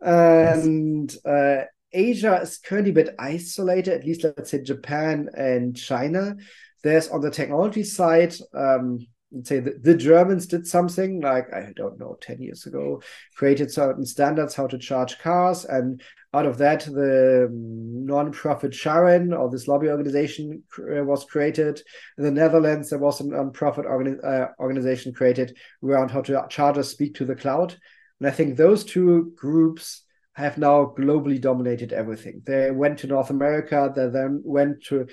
And 0.00 1.10
yes. 1.12 1.24
uh, 1.26 1.64
Asia 1.96 2.40
is 2.40 2.58
currently 2.58 2.90
a 2.90 2.94
bit 2.94 3.14
isolated, 3.18 3.94
at 3.94 4.04
least 4.04 4.24
let's 4.24 4.50
say 4.50 4.62
Japan 4.62 5.28
and 5.34 5.76
China. 5.76 6.36
There's 6.82 7.08
on 7.08 7.22
the 7.22 7.30
technology 7.30 7.82
side, 7.82 8.34
um, 8.54 8.98
let's 9.32 9.48
say 9.48 9.60
the, 9.60 9.78
the, 9.82 9.96
Germans 9.96 10.46
did 10.46 10.66
something 10.66 11.20
like, 11.20 11.52
I 11.52 11.72
don't 11.74 11.98
know, 11.98 12.16
10 12.20 12.40
years 12.40 12.66
ago, 12.66 13.02
created 13.34 13.72
certain 13.72 14.04
standards 14.04 14.54
how 14.54 14.66
to 14.66 14.78
charge 14.78 15.18
cars. 15.18 15.64
And 15.64 16.02
out 16.34 16.46
of 16.46 16.58
that, 16.58 16.84
the 16.84 17.48
non-profit 17.50 18.72
CharIN 18.72 19.36
or 19.36 19.50
this 19.50 19.66
lobby 19.66 19.88
organization 19.88 20.62
uh, 20.78 21.02
was 21.02 21.24
created. 21.24 21.80
In 22.18 22.24
the 22.24 22.30
Netherlands, 22.30 22.90
there 22.90 22.98
was 22.98 23.20
a 23.20 23.26
non-profit 23.26 23.86
organi- 23.86 24.22
uh, 24.24 24.48
organization 24.60 25.12
created 25.12 25.56
around 25.82 26.10
how 26.10 26.20
to 26.22 26.46
chargers 26.50 26.88
speak 26.90 27.14
to 27.16 27.24
the 27.24 27.34
cloud. 27.34 27.76
And 28.20 28.28
I 28.28 28.30
think 28.30 28.56
those 28.56 28.84
two 28.84 29.32
groups 29.36 30.02
have 30.36 30.58
now 30.58 30.92
globally 30.96 31.40
dominated 31.40 31.92
everything. 31.94 32.42
They 32.44 32.70
went 32.70 32.98
to 32.98 33.06
North 33.06 33.30
America, 33.30 33.90
they 33.94 34.08
then 34.08 34.42
went 34.44 34.84
to, 34.84 35.06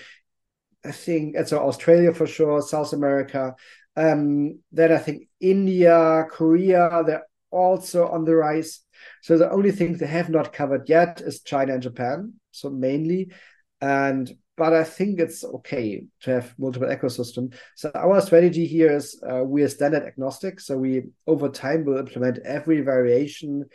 I 0.83 0.91
think, 0.91 1.37
so 1.45 1.59
Australia 1.59 2.13
for 2.13 2.27
sure, 2.27 2.61
South 2.61 2.91
America. 2.91 3.55
Um, 3.95 4.59
then 4.73 4.91
I 4.91 4.97
think 4.97 5.29
India, 5.39 6.25
Korea, 6.29 7.03
they're 7.05 7.25
also 7.51 8.09
on 8.09 8.25
the 8.25 8.35
rise. 8.35 8.81
So 9.21 9.37
the 9.37 9.49
only 9.49 9.71
thing 9.71 9.95
they 9.95 10.07
have 10.07 10.29
not 10.29 10.51
covered 10.51 10.89
yet 10.89 11.21
is 11.21 11.41
China 11.41 11.73
and 11.73 11.81
Japan. 11.81 12.33
So 12.51 12.69
mainly, 12.69 13.31
and 13.79 14.29
but 14.57 14.73
I 14.73 14.83
think 14.83 15.19
it's 15.19 15.43
okay 15.43 16.03
to 16.21 16.31
have 16.31 16.53
multiple 16.59 16.89
ecosystem. 16.89 17.53
So 17.75 17.91
our 17.95 18.19
strategy 18.21 18.67
here 18.67 18.91
is 18.91 19.21
uh, 19.27 19.43
we 19.43 19.63
are 19.63 19.69
standard 19.69 20.03
agnostic. 20.03 20.59
So 20.59 20.77
we 20.77 21.03
over 21.25 21.47
time 21.49 21.85
will 21.85 21.97
implement 21.97 22.39
every 22.45 22.81
variation 22.81 23.65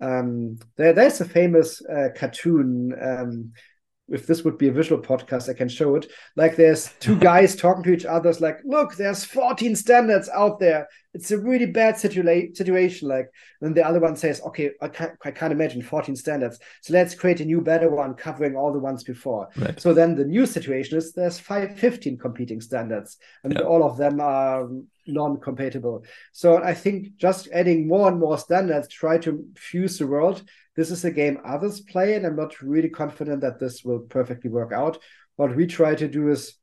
um, 0.00 0.56
there, 0.76 0.92
there's 0.92 1.20
a 1.20 1.24
famous 1.24 1.82
uh, 1.84 2.08
cartoon 2.16 2.94
um, 3.00 3.52
if 4.10 4.26
this 4.26 4.42
would 4.42 4.58
be 4.58 4.68
a 4.68 4.72
visual 4.72 5.00
podcast, 5.00 5.48
I 5.48 5.54
can 5.54 5.68
show 5.68 5.94
it. 5.94 6.10
Like 6.36 6.56
there's 6.56 6.92
two 7.00 7.16
guys 7.18 7.56
talking 7.56 7.82
to 7.84 7.92
each 7.92 8.04
other. 8.04 8.28
It's 8.28 8.40
like, 8.40 8.58
look, 8.64 8.96
there's 8.96 9.24
14 9.24 9.76
standards 9.76 10.28
out 10.28 10.58
there. 10.58 10.88
It's 11.12 11.30
a 11.32 11.38
really 11.38 11.66
bad 11.66 11.96
situa- 11.96 12.56
situation. 12.56 13.08
Like, 13.08 13.30
then 13.60 13.74
the 13.74 13.86
other 13.86 13.98
one 13.98 14.16
says, 14.16 14.40
okay, 14.42 14.70
I 14.80 14.88
can't, 14.88 15.12
I 15.24 15.30
can't 15.32 15.52
imagine 15.52 15.82
14 15.82 16.14
standards. 16.14 16.58
So 16.82 16.92
let's 16.92 17.14
create 17.14 17.40
a 17.40 17.44
new, 17.44 17.60
better 17.60 17.90
one 17.90 18.14
covering 18.14 18.56
all 18.56 18.72
the 18.72 18.78
ones 18.78 19.02
before. 19.02 19.48
Right. 19.56 19.80
So 19.80 19.92
then 19.92 20.14
the 20.14 20.24
new 20.24 20.46
situation 20.46 20.98
is 20.98 21.12
there's 21.12 21.40
five, 21.40 21.78
15 21.78 22.18
competing 22.18 22.60
standards, 22.60 23.16
and 23.42 23.54
yeah. 23.54 23.60
all 23.60 23.82
of 23.82 23.96
them 23.96 24.20
are 24.20 24.68
non-compatible. 25.06 26.04
So 26.32 26.62
I 26.62 26.74
think 26.74 27.16
just 27.16 27.48
adding 27.52 27.88
more 27.88 28.08
and 28.08 28.20
more 28.20 28.38
standards 28.38 28.88
try 28.88 29.18
to 29.18 29.44
fuse 29.56 29.98
the 29.98 30.06
world. 30.06 30.42
This 30.76 30.90
is 30.90 31.04
a 31.04 31.10
game 31.10 31.38
others 31.44 31.80
play, 31.80 32.14
and 32.14 32.24
I'm 32.24 32.36
not 32.36 32.60
really 32.62 32.88
confident 32.88 33.40
that 33.40 33.58
this 33.58 33.82
will 33.84 34.00
perfectly 34.00 34.50
work 34.50 34.72
out. 34.72 34.98
What 35.36 35.56
we 35.56 35.66
try 35.66 35.94
to 35.94 36.08
do 36.08 36.28
is 36.28 36.54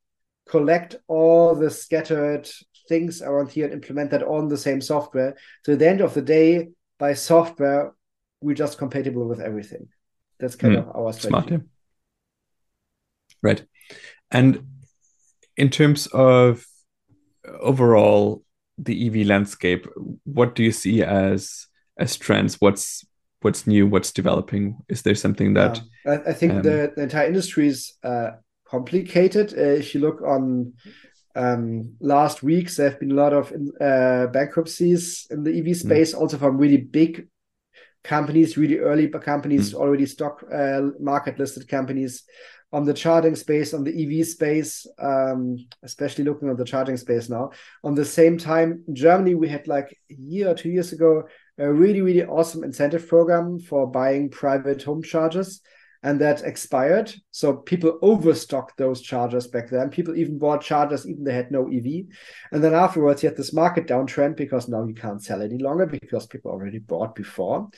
collect 0.48 0.96
all 1.08 1.56
the 1.56 1.70
scattered 1.70 2.50
things 2.88 3.22
around 3.22 3.52
here 3.52 3.66
and 3.66 3.74
implement 3.74 4.12
that 4.12 4.24
on 4.24 4.48
the 4.48 4.58
same 4.58 4.82
software. 4.82 5.36
So 5.64 5.74
at 5.74 5.80
the 5.80 5.90
end 5.90 6.02
of 6.02 6.14
the 6.14 6.22
day, 6.22 6.70
by 6.98 7.14
software, 7.14 7.94
we're 8.42 8.56
just 8.56 8.78
compatible 8.78 9.28
with 9.28 9.40
everything. 9.40 9.88
That's 10.40 10.56
kind 10.56 10.76
mm, 10.76 10.80
of 10.80 10.96
our 10.96 11.14
strategy. 11.14 11.30
Smart, 11.30 11.52
yeah. 11.52 11.58
Right. 13.42 13.64
And 14.32 14.66
in 15.56 15.70
terms 15.70 16.08
of 16.08 16.66
overall 17.60 18.44
the 18.78 19.08
EV 19.08 19.28
landscape, 19.28 19.88
what 20.24 20.56
do 20.56 20.64
you 20.64 20.72
see 20.72 21.04
as 21.04 21.68
as 21.98 22.18
trends? 22.18 22.62
What's 22.62 23.06
what's 23.42 23.66
new? 23.66 23.88
What's 23.88 24.12
developing? 24.12 24.78
Is 24.90 25.02
there 25.02 25.16
something 25.16 25.54
that 25.54 25.82
yeah. 26.06 26.12
I, 26.14 26.30
I, 26.30 26.34
think 26.34 26.54
um, 26.54 26.62
the, 26.62 26.94
the, 26.96 27.04
entire 27.04 27.28
industry 27.28 27.68
is 27.68 27.94
uh, 28.04 28.32
complicated. 28.66 29.54
Uh, 29.58 29.62
if 29.62 29.96
you 29.96 30.02
look 30.02 30.22
on 30.22 30.74
um, 31.38 31.94
last 32.00 32.42
weeks, 32.42 32.78
there 32.78 32.90
have 32.90 33.00
been 33.00 33.12
a 33.12 33.16
lot 33.16 33.34
of 33.34 33.54
uh, 33.80 34.28
bankruptcies 34.28 35.28
in 35.30 35.44
the 35.44 35.58
EV 35.58 35.66
hmm. 35.66 35.74
space, 35.74 36.16
mm. 36.16 36.20
also 36.20 36.38
from 36.38 36.58
really 36.58 36.78
big 36.78 37.28
companies, 38.04 38.58
really 38.58 38.80
early 38.80 39.08
companies, 39.08 39.74
mm. 39.74 39.76
already 39.76 40.06
stock 40.06 40.44
uh, 40.52 40.82
market 41.00 41.38
listed 41.38 41.68
companies 41.68 42.24
on 42.74 42.84
the 42.86 42.94
charging 42.94 43.36
space, 43.36 43.74
on 43.74 43.84
the 43.84 44.20
EV 44.20 44.26
space, 44.28 44.86
um, 45.00 45.58
especially 45.84 46.24
looking 46.24 46.50
at 46.50 46.58
the 46.58 46.66
charging 46.66 46.98
space 46.98 47.30
now. 47.30 47.52
On 47.84 47.96
the 47.96 48.04
same 48.04 48.38
time, 48.38 48.84
in 48.88 48.96
Germany, 48.96 49.36
we 49.36 49.48
had 49.48 49.68
like 49.68 49.98
a 50.12 50.16
year 50.16 50.50
or 50.50 50.56
two 50.56 50.70
years 50.70 50.92
ago 50.92 51.24
a 51.60 51.72
really, 51.72 52.02
really 52.02 52.24
awesome 52.24 52.64
incentive 52.64 53.08
program 53.08 53.60
for 53.60 53.88
buying 53.88 54.30
private 54.30 54.84
home 54.84 55.02
chargers. 55.02 55.62
And 56.04 56.22
that 56.22 56.44
expired. 56.44 57.14
So 57.32 57.54
people 57.54 58.00
overstocked 58.02 58.78
those 58.78 59.02
chargers 59.02 59.48
back 59.48 59.70
then. 59.70 59.90
People 59.90 60.16
even 60.16 60.38
bought 60.38 60.62
chargers, 60.62 61.08
even 61.08 61.24
they 61.24 61.34
had 61.34 61.52
no 61.52 61.68
EV. 61.68 62.06
And 62.52 62.64
then 62.64 62.74
afterwards, 62.74 63.24
you 63.24 63.30
had 63.30 63.38
this 63.38 63.54
market 63.54 63.88
downtrend 63.88 64.36
because 64.36 64.68
now 64.68 64.86
you 64.86 64.94
can't 64.94 65.24
sell 65.24 65.42
any 65.42 65.58
longer 65.58 65.86
because 65.86 66.28
people 66.28 66.52
already 66.52 66.80
bought 66.80 67.16
before. 67.16 67.70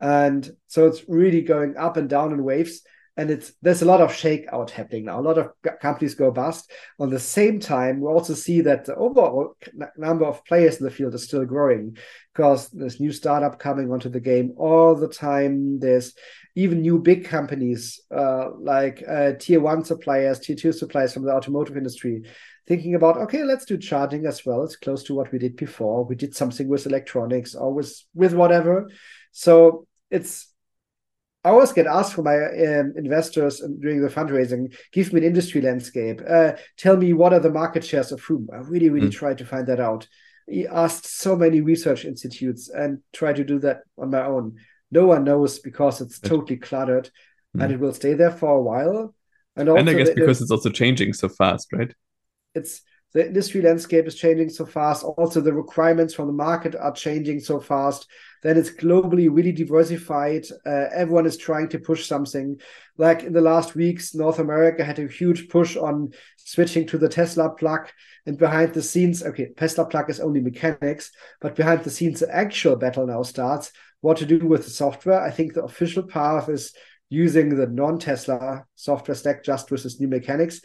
And 0.00 0.48
so 0.68 0.86
it's 0.86 1.08
really 1.08 1.42
going 1.42 1.76
up 1.76 1.96
and 1.96 2.08
down 2.08 2.32
in 2.32 2.42
waves 2.44 2.82
and 3.18 3.32
it's 3.32 3.52
there's 3.62 3.82
a 3.82 3.84
lot 3.84 4.00
of 4.00 4.12
shakeout 4.12 4.70
happening 4.70 5.06
now. 5.06 5.18
A 5.18 5.20
lot 5.20 5.38
of 5.38 5.50
companies 5.82 6.14
go 6.14 6.30
bust. 6.30 6.70
On 7.00 7.10
the 7.10 7.18
same 7.18 7.58
time, 7.58 8.00
we 8.00 8.06
also 8.06 8.32
see 8.32 8.60
that 8.60 8.84
the 8.84 8.94
overall 8.94 9.56
number 9.96 10.24
of 10.24 10.44
players 10.44 10.76
in 10.78 10.84
the 10.84 10.90
field 10.90 11.14
is 11.14 11.24
still 11.24 11.44
growing 11.44 11.96
because 12.32 12.70
there's 12.70 13.00
new 13.00 13.10
startup 13.10 13.58
coming 13.58 13.90
onto 13.90 14.08
the 14.08 14.20
game 14.20 14.54
all 14.56 14.94
the 14.94 15.08
time. 15.08 15.80
There's 15.80 16.14
even 16.54 16.80
new 16.80 17.00
big 17.00 17.24
companies 17.24 18.00
uh, 18.16 18.50
like 18.56 19.02
uh, 19.06 19.32
tier 19.32 19.60
one 19.60 19.84
suppliers, 19.84 20.38
tier 20.38 20.54
two 20.54 20.70
suppliers 20.70 21.12
from 21.12 21.24
the 21.24 21.32
automotive 21.32 21.76
industry, 21.76 22.22
thinking 22.68 22.94
about 22.94 23.16
okay, 23.16 23.42
let's 23.42 23.64
do 23.64 23.76
charging 23.78 24.26
as 24.26 24.46
well. 24.46 24.62
It's 24.62 24.76
close 24.76 25.02
to 25.04 25.14
what 25.16 25.32
we 25.32 25.40
did 25.40 25.56
before. 25.56 26.04
We 26.04 26.14
did 26.14 26.36
something 26.36 26.68
with 26.68 26.86
electronics 26.86 27.56
or 27.56 27.74
with 27.74 28.00
with 28.14 28.32
whatever. 28.32 28.88
So 29.32 29.88
it's 30.08 30.54
I 31.44 31.50
always 31.50 31.72
get 31.72 31.86
asked 31.86 32.14
from 32.14 32.24
my 32.24 32.36
um, 32.36 32.94
investors 32.96 33.62
during 33.80 34.02
the 34.02 34.08
fundraising, 34.08 34.74
give 34.92 35.12
me 35.12 35.20
an 35.20 35.26
industry 35.26 35.60
landscape. 35.60 36.20
Uh, 36.28 36.52
tell 36.76 36.96
me 36.96 37.12
what 37.12 37.32
are 37.32 37.38
the 37.38 37.50
market 37.50 37.84
shares 37.84 38.10
of 38.10 38.20
whom. 38.20 38.48
I 38.52 38.56
really, 38.56 38.90
really 38.90 39.08
mm. 39.08 39.12
tried 39.12 39.38
to 39.38 39.46
find 39.46 39.66
that 39.68 39.80
out. 39.80 40.08
He 40.48 40.66
asked 40.66 41.06
so 41.06 41.36
many 41.36 41.60
research 41.60 42.04
institutes 42.04 42.68
and 42.68 43.00
try 43.12 43.32
to 43.32 43.44
do 43.44 43.60
that 43.60 43.82
on 43.96 44.10
my 44.10 44.24
own. 44.24 44.56
No 44.90 45.06
one 45.06 45.24
knows 45.24 45.58
because 45.58 46.00
it's 46.00 46.18
totally 46.18 46.56
cluttered 46.56 47.10
mm. 47.56 47.62
and 47.62 47.72
it 47.72 47.78
will 47.78 47.94
stay 47.94 48.14
there 48.14 48.32
for 48.32 48.56
a 48.56 48.62
while. 48.62 49.14
And, 49.54 49.68
and 49.68 49.90
I 49.90 49.94
guess 49.94 50.10
because 50.10 50.40
it's 50.40 50.50
also 50.50 50.70
changing 50.70 51.12
so 51.12 51.28
fast, 51.28 51.72
right? 51.72 51.92
It's 52.54 52.82
the 53.14 53.26
industry 53.26 53.62
landscape 53.62 54.06
is 54.06 54.14
changing 54.14 54.50
so 54.50 54.66
fast. 54.66 55.02
Also, 55.02 55.40
the 55.40 55.52
requirements 55.52 56.12
from 56.12 56.26
the 56.26 56.32
market 56.32 56.74
are 56.74 56.92
changing 56.92 57.40
so 57.40 57.58
fast. 57.58 58.06
Then 58.42 58.58
it's 58.58 58.70
globally 58.70 59.28
really 59.30 59.52
diversified. 59.52 60.44
Uh, 60.64 60.86
everyone 60.94 61.26
is 61.26 61.36
trying 61.36 61.68
to 61.70 61.78
push 61.78 62.06
something. 62.06 62.60
Like 62.98 63.22
in 63.22 63.32
the 63.32 63.40
last 63.40 63.74
weeks, 63.74 64.14
North 64.14 64.38
America 64.38 64.84
had 64.84 64.98
a 64.98 65.08
huge 65.08 65.48
push 65.48 65.76
on 65.76 66.12
switching 66.36 66.86
to 66.88 66.98
the 66.98 67.08
Tesla 67.08 67.50
plug. 67.50 67.88
And 68.26 68.36
behind 68.36 68.74
the 68.74 68.82
scenes, 68.82 69.22
okay, 69.22 69.50
Tesla 69.56 69.86
plug 69.86 70.10
is 70.10 70.20
only 70.20 70.40
mechanics, 70.40 71.10
but 71.40 71.56
behind 71.56 71.84
the 71.84 71.90
scenes, 71.90 72.20
the 72.20 72.34
actual 72.34 72.76
battle 72.76 73.06
now 73.06 73.22
starts. 73.22 73.72
What 74.02 74.18
to 74.18 74.26
do 74.26 74.38
with 74.38 74.64
the 74.64 74.70
software? 74.70 75.20
I 75.20 75.30
think 75.30 75.54
the 75.54 75.64
official 75.64 76.02
path 76.02 76.48
is 76.50 76.74
using 77.08 77.56
the 77.56 77.66
non-Tesla 77.66 78.66
software 78.74 79.14
stack 79.14 79.42
just 79.42 79.70
with 79.70 79.82
this 79.82 79.98
new 79.98 80.08
mechanics 80.08 80.60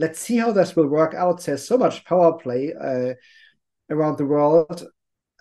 let's 0.00 0.18
see 0.18 0.38
how 0.38 0.50
this 0.50 0.74
will 0.74 0.88
work 0.88 1.14
out. 1.14 1.44
There's 1.44 1.66
so 1.66 1.76
much 1.76 2.04
power 2.06 2.32
play 2.38 2.72
uh, 2.72 3.14
around 3.90 4.16
the 4.16 4.24
world, 4.24 4.86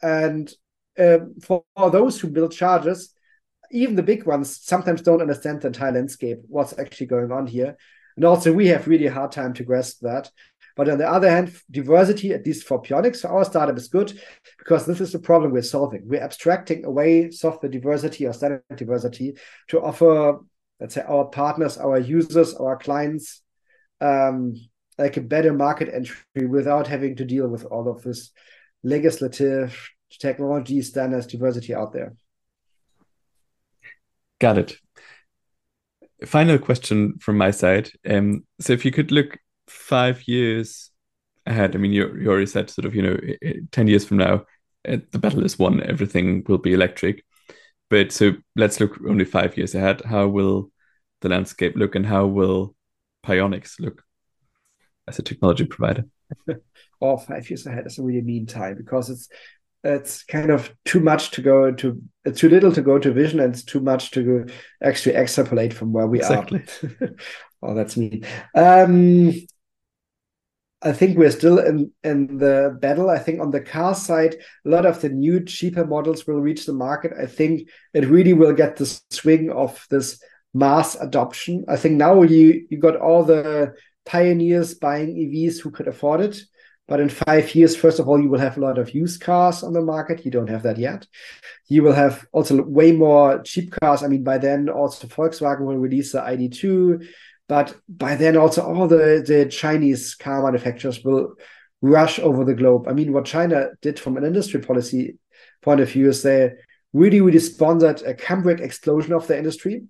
and 0.04 0.52
uh, 0.98 1.20
for, 1.42 1.64
for, 1.76 1.90
those 1.90 2.20
who 2.20 2.28
build 2.28 2.52
charges, 2.52 3.14
even 3.72 3.96
the 3.96 4.04
big 4.04 4.26
ones 4.26 4.60
sometimes 4.62 5.02
don't 5.02 5.22
understand 5.22 5.62
the 5.62 5.68
entire 5.68 5.94
landscape, 5.94 6.40
what's 6.48 6.78
actually 6.78 7.08
going 7.08 7.32
on 7.32 7.48
here, 7.48 7.78
and 8.18 8.26
also 8.26 8.52
we 8.52 8.68
have 8.68 8.88
really 8.88 9.08
hard 9.08 9.32
time 9.32 9.54
to 9.54 9.64
grasp 9.64 10.02
that. 10.02 10.30
But 10.76 10.90
on 10.90 10.98
the 10.98 11.10
other 11.10 11.30
hand, 11.30 11.54
diversity, 11.72 12.34
at 12.34 12.46
least 12.46 12.66
for 12.66 12.82
Pionix, 12.82 13.22
for 13.22 13.30
our 13.30 13.46
startup 13.46 13.78
is 13.78 13.88
good 13.88 14.20
because 14.58 14.86
this 14.86 15.02
is 15.02 15.12
the 15.12 15.20
problem 15.20 15.52
we're 15.52 15.62
solving. 15.62 16.04
We're 16.06 16.24
abstracting 16.24 16.86
away 16.86 17.32
software 17.32 17.72
diversity 17.72 18.26
or 18.26 18.34
standard 18.34 18.64
diversity 18.76 19.36
to 19.70 19.82
offer, 19.82 20.40
let's 20.80 20.96
say, 20.96 21.02
our 21.02 21.26
partners, 21.26 21.78
our 21.78 22.00
users, 22.00 22.54
our 22.54 22.78
clients 22.78 23.42
um, 24.02 24.56
like 24.98 25.18
a 25.18 25.22
better 25.22 25.54
market 25.54 25.90
entry 25.94 26.46
without 26.48 26.88
having 26.88 27.16
to 27.16 27.26
deal 27.26 27.48
with 27.48 27.66
all 27.66 27.88
of 27.90 28.02
this 28.04 28.32
legislative 28.84 29.90
technology 30.20 30.82
standards 30.82 31.28
diversity 31.28 31.74
out 31.74 31.94
there. 31.94 32.14
Got 34.40 34.58
it. 34.58 34.78
Final 36.26 36.58
question 36.58 37.18
from 37.20 37.38
my 37.38 37.52
side. 37.52 37.92
Um, 38.10 38.46
so 38.60 38.74
if 38.74 38.84
you 38.84 38.92
could 38.92 39.12
look 39.12 39.38
five 39.68 40.28
years 40.28 40.92
ahead, 41.46 41.76
I 41.76 41.80
mean, 41.80 41.94
you, 41.94 42.14
you 42.16 42.30
already 42.30 42.46
said 42.46 42.70
sort 42.70 42.86
of, 42.86 42.96
you 42.96 43.02
know, 43.02 43.18
10 43.72 43.88
years 43.88 44.06
from 44.06 44.18
now, 44.18 44.46
uh, 44.88 44.98
the 45.12 45.20
battle 45.20 45.46
is 45.46 45.60
won, 45.60 45.82
everything 45.84 46.44
will 46.48 46.58
be 46.58 46.74
electric. 46.74 47.24
But 47.90 48.12
so 48.12 48.34
let's 48.56 48.80
look 48.80 49.00
only 49.08 49.26
five 49.26 49.58
years 49.58 49.76
ahead. 49.76 50.02
How 50.06 50.28
will 50.28 50.72
the 51.22 51.30
landscape 51.30 51.76
look 51.76 51.96
and 51.96 52.06
how 52.06 52.28
will 52.28 52.76
Pionix 53.26 53.80
look 53.80 54.04
as 55.08 55.20
a 55.20 55.24
technology 55.24 55.66
provider? 55.66 56.06
oh, 57.02 57.18
five 57.18 57.50
years 57.50 57.66
ahead 57.66 57.86
is 57.88 58.00
a 58.00 58.04
really 58.04 58.22
mean 58.22 58.46
time 58.46 58.76
because 58.76 59.10
it's 59.10 59.30
it's 59.84 60.24
kind 60.24 60.50
of 60.50 60.74
too 60.84 61.00
much 61.00 61.32
to 61.32 61.42
go 61.42 61.72
to 61.72 62.02
it's 62.26 62.40
too 62.40 62.50
little 62.50 62.72
to 62.72 62.82
go 62.82 63.00
to 63.00 63.14
vision 63.14 63.40
and 63.40 63.54
it's 63.54 63.64
too 63.64 63.80
much 63.80 64.12
to 64.12 64.24
go 64.24 64.54
actually 64.84 65.16
extrapolate 65.16 65.74
from 65.74 65.94
where 65.94 66.08
we 66.08 66.20
exactly. 66.20 66.64
are. 67.02 67.10
oh, 67.64 67.74
that's 67.74 67.96
me. 67.96 68.22
Um, 68.56 69.34
I 70.82 70.94
think 70.94 71.18
we're 71.18 71.32
still 71.32 71.60
in 71.60 71.92
in 72.04 72.38
the 72.38 72.78
battle. 72.80 73.10
I 73.10 73.20
think 73.20 73.42
on 73.42 73.52
the 73.52 73.62
car 73.62 73.96
side, 73.96 74.36
a 74.66 74.70
lot 74.70 74.86
of 74.86 75.02
the 75.02 75.10
new 75.10 75.44
cheaper 75.44 75.86
models 75.86 76.26
will 76.26 76.40
reach 76.40 76.66
the 76.66 76.74
market. 76.74 77.12
I 77.20 77.26
think 77.26 77.70
it 77.94 78.06
really 78.06 78.34
will 78.34 78.54
get 78.54 78.78
the 78.78 79.02
swing 79.10 79.52
of 79.52 79.86
this 79.90 80.22
mass 80.54 80.96
adoption. 80.96 81.66
I 81.68 81.78
think 81.78 81.96
now 81.96 82.22
you 82.24 82.66
you 82.70 82.78
got 82.78 82.96
all 82.96 83.24
the 83.24 83.74
pioneers 84.06 84.74
buying 84.74 85.16
EVs 85.16 85.60
who 85.60 85.72
could 85.72 85.88
afford 85.88 86.22
it. 86.22 86.42
But 86.88 87.00
in 87.00 87.10
five 87.10 87.54
years, 87.54 87.76
first 87.76 88.00
of 88.00 88.10
all, 88.10 88.20
you 88.20 88.30
will 88.30 88.40
have 88.40 88.58
a 88.58 88.62
lot 88.62 88.80
of 88.80 88.96
used 88.96 89.22
cars 89.22 89.62
on 89.62 89.74
the 89.74 89.82
market. 89.82 90.26
You 90.26 90.32
don't 90.32 90.50
have 90.50 90.64
that 90.64 90.80
yet. 90.80 91.06
You 91.68 91.84
will 91.84 91.94
have 91.94 92.26
also 92.32 92.64
way 92.64 92.92
more 92.94 93.44
cheap 93.44 93.72
cars. 93.80 94.02
I 94.02 94.08
mean, 94.08 94.24
by 94.24 94.40
then, 94.40 94.70
also 94.70 95.06
Volkswagen 95.06 95.66
will 95.66 95.78
release 95.78 96.14
the 96.14 96.22
ID2. 96.22 97.08
But 97.48 97.76
by 97.88 98.16
then, 98.16 98.36
also 98.36 98.64
all 98.64 98.88
the, 98.88 99.24
the 99.26 99.46
Chinese 99.52 100.16
car 100.16 100.42
manufacturers 100.42 101.04
will 101.04 101.36
rush 101.84 102.18
over 102.18 102.44
the 102.44 102.56
globe. 102.56 102.88
I 102.88 102.94
mean, 102.94 103.14
what 103.14 103.26
China 103.26 103.70
did 103.84 104.00
from 104.00 104.18
an 104.18 104.26
industry 104.26 104.60
policy 104.60 105.20
point 105.62 105.82
of 105.82 105.92
view 105.92 106.10
is 106.10 106.24
they 106.24 106.54
really, 106.92 107.22
really 107.22 107.40
sponsored 107.40 108.02
a 108.02 108.16
Cambrian 108.16 108.64
explosion 108.64 109.14
of 109.14 109.28
the 109.28 109.38
industry 109.38 109.84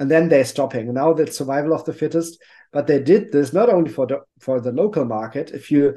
and 0.00 0.10
then 0.10 0.28
they're 0.28 0.44
stopping. 0.44 0.92
Now 0.92 1.12
that's 1.12 1.38
survival 1.38 1.74
of 1.74 1.84
the 1.84 1.92
fittest. 1.92 2.42
But 2.72 2.86
they 2.86 3.00
did 3.00 3.30
this 3.30 3.52
not 3.52 3.68
only 3.68 3.90
for 3.90 4.06
the 4.06 4.20
for 4.40 4.60
the 4.60 4.72
local 4.72 5.04
market. 5.04 5.50
If 5.50 5.70
you, 5.70 5.96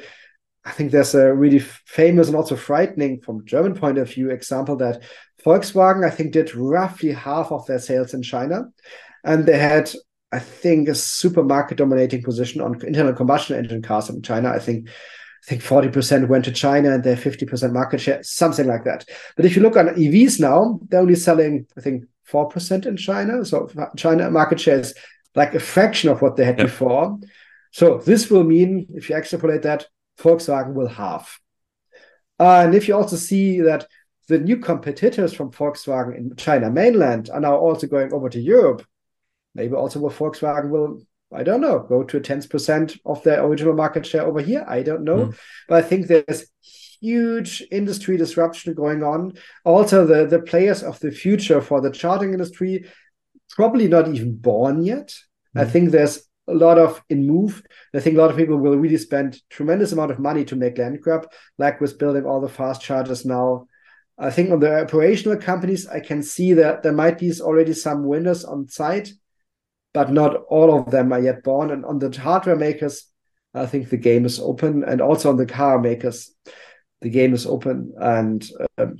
I 0.65 0.71
think 0.71 0.91
there's 0.91 1.15
a 1.15 1.33
really 1.33 1.59
famous 1.59 2.27
and 2.27 2.35
also 2.35 2.55
frightening 2.55 3.21
from 3.21 3.45
German 3.45 3.75
point 3.75 3.97
of 3.97 4.11
view 4.11 4.29
example 4.29 4.75
that 4.77 5.01
Volkswagen 5.45 6.05
I 6.05 6.09
think 6.09 6.33
did 6.33 6.53
roughly 6.53 7.11
half 7.11 7.51
of 7.51 7.65
their 7.65 7.79
sales 7.79 8.13
in 8.13 8.21
China, 8.21 8.65
and 9.23 9.45
they 9.45 9.57
had 9.57 9.91
I 10.31 10.39
think 10.39 10.89
a 10.89 10.95
supermarket 10.95 11.77
dominating 11.77 12.23
position 12.23 12.59
on 12.59 12.83
internal 12.85 13.13
combustion 13.13 13.55
engine 13.55 13.81
cars 13.81 14.09
in 14.09 14.21
China. 14.21 14.49
I 14.49 14.59
think 14.59 14.89
I 14.89 15.45
think 15.45 15.61
40% 15.61 16.29
went 16.29 16.45
to 16.45 16.51
China 16.53 16.93
and 16.93 17.03
they're 17.03 17.17
50% 17.17 17.73
market 17.73 17.99
share, 17.99 18.23
something 18.23 18.65
like 18.65 18.85
that. 18.85 19.03
But 19.35 19.43
if 19.43 19.57
you 19.57 19.61
look 19.61 19.75
on 19.75 19.87
EVs 19.87 20.39
now, 20.39 20.79
they're 20.87 21.01
only 21.01 21.15
selling, 21.15 21.67
I 21.77 21.81
think, 21.81 22.05
4% 22.31 22.85
in 22.85 22.97
China. 22.97 23.45
So 23.45 23.69
China 23.97 24.29
market 24.31 24.59
share 24.59 24.79
is 24.79 24.93
like 25.35 25.53
a 25.55 25.59
fraction 25.59 26.09
of 26.09 26.21
what 26.21 26.35
they 26.35 26.45
had 26.45 26.57
before. 26.57 27.19
So 27.71 27.97
this 27.97 28.29
will 28.29 28.43
mean, 28.43 28.87
if 28.93 29.09
you 29.09 29.15
extrapolate 29.15 29.63
that, 29.63 29.87
Volkswagen 30.19 30.73
will 30.73 30.87
halve. 30.87 31.39
Uh, 32.39 32.61
and 32.65 32.75
if 32.75 32.87
you 32.87 32.95
also 32.95 33.15
see 33.15 33.61
that 33.61 33.87
the 34.27 34.39
new 34.39 34.57
competitors 34.57 35.33
from 35.33 35.51
Volkswagen 35.51 36.15
in 36.15 36.35
China 36.35 36.69
mainland 36.69 37.29
are 37.31 37.39
now 37.39 37.55
also 37.55 37.87
going 37.87 38.13
over 38.13 38.29
to 38.29 38.39
Europe, 38.39 38.85
maybe 39.55 39.73
also 39.73 39.99
Volkswagen 40.09 40.69
will, 40.69 41.01
I 41.33 41.43
don't 41.43 41.61
know, 41.61 41.79
go 41.79 42.03
to 42.03 42.17
a 42.17 42.21
10% 42.21 42.99
of 43.05 43.23
their 43.23 43.43
original 43.43 43.73
market 43.73 44.05
share 44.05 44.23
over 44.23 44.41
here. 44.41 44.65
I 44.67 44.83
don't 44.83 45.03
know. 45.03 45.27
Mm. 45.27 45.37
But 45.67 45.83
I 45.83 45.87
think 45.87 46.07
there's 46.07 46.45
huge 47.03 47.61
industry 47.71 48.17
disruption 48.17 48.73
going 48.73 49.03
on. 49.03 49.33
Also, 49.65 50.05
the, 50.05 50.25
the 50.25 50.39
players 50.39 50.81
of 50.81 50.99
the 50.99 51.11
future 51.11 51.61
for 51.61 51.81
the 51.81 51.91
charging 51.91 52.31
industry 52.31 52.85
probably 53.49 53.87
not 53.87 54.07
even 54.07 54.35
born 54.35 54.83
yet. 54.83 55.13
Mm. 55.55 55.61
I 55.61 55.65
think 55.65 55.91
there's 55.91 56.27
a 56.47 56.53
lot 56.53 56.77
of 56.77 57.01
in 57.09 57.27
move. 57.27 57.63
I 57.93 57.99
think 57.99 58.15
a 58.15 58.19
lot 58.19 58.31
of 58.31 58.37
people 58.37 58.57
will 58.57 58.77
really 58.77 58.97
spend 58.97 59.41
tremendous 59.49 59.91
amount 59.91 60.11
of 60.11 60.19
money 60.19 60.43
to 60.45 60.55
make 60.55 60.77
land 60.77 61.01
grab, 61.01 61.27
like 61.57 61.79
with 61.79 61.99
building 61.99 62.25
all 62.25 62.41
the 62.41 62.49
fast 62.49 62.81
chargers 62.81 63.25
now. 63.25 63.67
I 64.17 64.29
think 64.29 64.51
on 64.51 64.59
the 64.59 64.81
operational 64.81 65.37
companies, 65.37 65.87
I 65.87 65.99
can 65.99 66.21
see 66.21 66.53
that 66.53 66.83
there 66.83 66.93
might 66.93 67.19
be 67.19 67.31
already 67.41 67.73
some 67.73 68.05
winners 68.05 68.45
on 68.45 68.67
site, 68.67 69.09
but 69.93 70.11
not 70.11 70.35
all 70.49 70.77
of 70.77 70.91
them 70.91 71.11
are 71.13 71.21
yet 71.21 71.43
born. 71.43 71.71
And 71.71 71.85
on 71.85 71.99
the 71.99 72.15
hardware 72.19 72.55
makers, 72.55 73.07
I 73.53 73.65
think 73.65 73.89
the 73.89 73.97
game 73.97 74.25
is 74.25 74.39
open, 74.39 74.83
and 74.83 75.01
also 75.01 75.29
on 75.29 75.37
the 75.37 75.45
car 75.45 75.79
makers, 75.79 76.31
the 77.03 77.09
game 77.09 77.33
is 77.33 77.45
open, 77.45 77.93
and 77.99 78.43
um, 78.77 78.97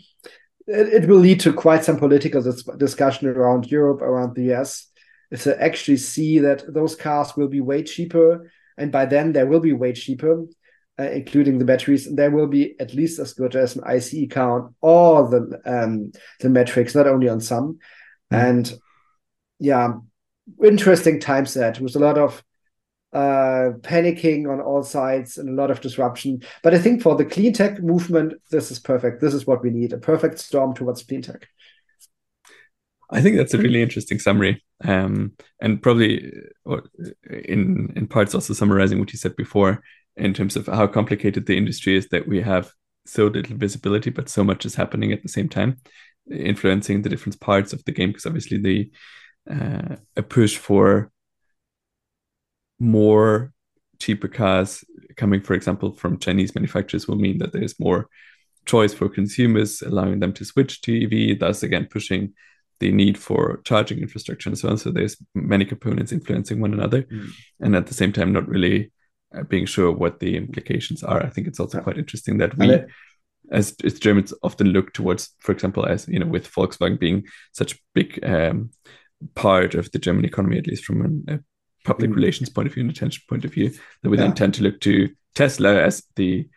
it, 0.68 1.04
it, 1.04 1.10
will 1.10 1.18
lead 1.18 1.39
to 1.39 1.54
quite 1.54 1.84
some 1.84 1.98
political 1.98 2.42
dis- 2.42 2.63
discussion 2.78 3.28
around 3.28 3.72
Europe, 3.72 4.02
around 4.02 4.36
the 4.36 4.54
US, 4.54 4.92
if 5.32 5.46
they 5.46 5.54
actually 5.54 5.98
see 5.98 6.39
that 6.39 6.72
those 6.72 6.96
cars 6.96 7.36
will 7.36 7.48
be 7.48 7.62
way 7.62 7.82
cheaper, 7.82 8.52
and 8.78 8.92
by 8.92 9.06
then 9.06 9.32
they 9.32 9.46
will 9.46 9.62
be 9.62 9.74
way 9.74 9.94
cheaper, 9.94 10.46
uh, 11.00 11.04
including 11.04 11.58
the 11.58 11.66
batteries, 11.66 12.06
and 12.06 12.18
they 12.18 12.30
will 12.30 12.48
be 12.48 12.80
at 12.80 12.94
least 12.94 13.20
as 13.20 13.34
good 13.34 13.56
as 13.56 13.76
an 13.76 13.84
ICE 13.86 14.28
car 14.30 14.60
on 14.60 14.76
all 14.82 15.28
the 15.28 15.62
um, 15.66 16.12
the 16.42 16.50
metrics, 16.50 16.94
not 16.94 17.08
only 17.08 17.30
on 17.30 17.39
some. 17.39 17.80
Mm. 18.32 18.50
And 18.50 18.80
yeah, 19.60 19.94
interesting 20.63 21.20
times 21.20 21.54
that 21.54 21.80
with 21.80 21.96
a 21.96 22.00
lot 22.00 22.18
of 22.18 22.44
uh, 23.13 23.73
panicking 23.82 24.52
on 24.52 24.60
all 24.60 24.84
sides 24.84 25.38
and 25.38 25.49
a 25.49 25.54
lot 25.54 25.71
of 25.71 25.82
disruption. 25.82 26.41
But 26.63 26.73
I 26.73 26.80
think 26.80 27.02
for 27.02 27.15
the 27.15 27.26
clean 27.26 27.54
tech 27.54 27.82
movement, 27.82 28.34
this 28.49 28.71
is 28.71 28.80
perfect. 28.80 29.21
This 29.21 29.34
is 29.34 29.45
what 29.45 29.63
we 29.63 29.69
need 29.69 29.93
a 29.93 29.97
perfect 29.97 30.39
storm 30.39 30.73
towards 30.73 31.04
clean 31.04 31.21
tech. 31.21 31.47
I 33.12 33.21
think 33.21 33.38
that's 33.38 33.54
a 33.54 33.60
really 33.60 33.84
interesting 33.84 34.17
summary, 34.17 34.63
um, 34.84 35.34
and 35.62 35.82
probably 35.82 36.34
uh, 36.67 36.78
in 37.30 37.93
in 37.95 38.08
parts 38.08 38.34
also 38.34 38.54
summarizing 38.54 38.99
what 38.99 39.13
you 39.13 39.19
said 39.19 39.36
before 39.36 39.84
in 40.17 40.34
terms 40.34 40.56
of 40.56 40.65
how 40.65 40.88
complicated 40.88 41.45
the 41.45 41.58
industry 41.58 41.95
is 41.95 42.08
that 42.10 42.28
we 42.28 42.41
have 42.41 42.71
so 43.06 43.28
little 43.28 43.58
visibility, 43.58 44.10
but 44.10 44.30
so 44.30 44.43
much 44.43 44.65
is 44.65 44.76
happening 44.76 45.12
at 45.12 45.21
the 45.21 45.30
same 45.30 45.47
time, 45.47 45.78
influencing 46.32 47.04
the 47.04 47.10
different 47.10 47.39
parts 47.39 47.73
of 47.73 47.84
the 47.86 47.91
game. 47.91 48.10
Because 48.10 48.26
obviously, 48.26 48.58
the 48.58 48.91
uh, 49.52 49.97
a 50.15 50.23
push 50.23 50.58
for 50.58 51.12
more 52.80 53.54
cheaper 54.00 54.28
cars 54.28 54.84
coming, 55.16 55.42
for 55.42 55.54
example, 55.54 55.94
from 55.94 56.20
Chinese 56.20 56.56
manufacturers 56.56 57.08
will 57.08 57.16
mean 57.16 57.38
that 57.38 57.54
there's 57.54 57.80
more 57.80 58.10
choice 58.66 58.94
for 58.94 59.10
consumers, 59.10 59.82
allowing 59.82 60.20
them 60.20 60.34
to 60.34 60.46
switch 60.46 60.82
to 60.82 61.32
EV, 61.32 61.40
thus 61.40 61.64
again 61.64 61.88
pushing 61.90 62.34
the 62.80 62.92
need 62.92 63.18
for 63.18 63.62
charging 63.64 64.00
infrastructure 64.00 64.50
and 64.50 64.58
so 64.58 64.70
on. 64.70 64.78
So 64.78 64.92
there's 64.92 65.18
many 65.36 65.66
components 65.66 66.12
influencing 66.12 66.60
one 66.60 66.74
another, 66.74 67.04
mm. 67.04 67.30
and 67.60 67.76
at 67.76 67.88
the 67.88 67.94
same 67.94 68.12
time, 68.12 68.34
not 68.34 68.48
really 68.48 68.92
uh, 69.36 69.44
being 69.44 69.66
sure 69.66 69.92
what 69.92 70.20
the 70.20 70.36
implications 70.36 71.04
are. 71.04 71.24
I 71.24 71.30
think 71.30 71.48
it's 71.48 71.60
also 71.60 71.82
quite 71.82 71.98
interesting 71.98 72.38
that 72.40 72.58
we. 72.58 72.68
as, 73.52 73.76
as 73.84 74.00
Germans 74.00 74.34
often 74.42 74.68
look 74.68 74.94
towards, 74.94 75.36
for 75.40 75.52
example, 75.52 75.86
as 75.86 76.08
you 76.08 76.20
know, 76.20 76.26
with 76.26 76.52
Volkswagen 76.52 77.00
being 77.00 77.26
such 77.52 77.74
a 77.74 77.78
big 77.94 78.20
um, 78.24 78.72
part 79.36 79.76
of 79.76 79.92
the 79.92 80.00
German 80.00 80.26
economy, 80.26 80.58
at 80.58 80.68
least 80.68 80.86
from 80.86 81.24
a 81.28 81.40
public 81.84 82.12
mm. 82.12 82.15
relations 82.15 82.50
point 82.50 82.67
of 82.67 82.74
view 82.74 82.82
and 82.82 82.91
attention 82.91 83.24
point 83.30 83.46
of 83.46 83.54
view, 83.54 83.72
that 84.02 84.10
we 84.10 84.17
yeah. 84.17 84.24
then 84.24 84.34
tend 84.34 84.54
to 84.56 84.63
look 84.63 84.80
to 84.82 85.10
Tesla 85.36 85.82
as 85.82 86.04
the 86.15 86.48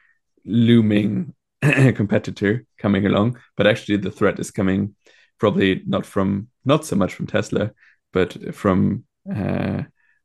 looming 0.45 1.35
competitor 1.63 2.65
coming 2.79 3.07
along. 3.07 3.39
But 3.57 3.67
actually, 3.67 3.97
the 3.99 4.11
threat 4.11 4.39
is 4.39 4.51
coming 4.51 4.95
probably 5.39 5.83
not 5.87 6.07
from 6.07 6.49
not 6.65 6.85
so 6.85 6.97
much 6.97 7.15
from 7.15 7.27
Tesla, 7.27 7.73
but 8.13 8.55
from 8.55 9.05
uh, 9.35 9.83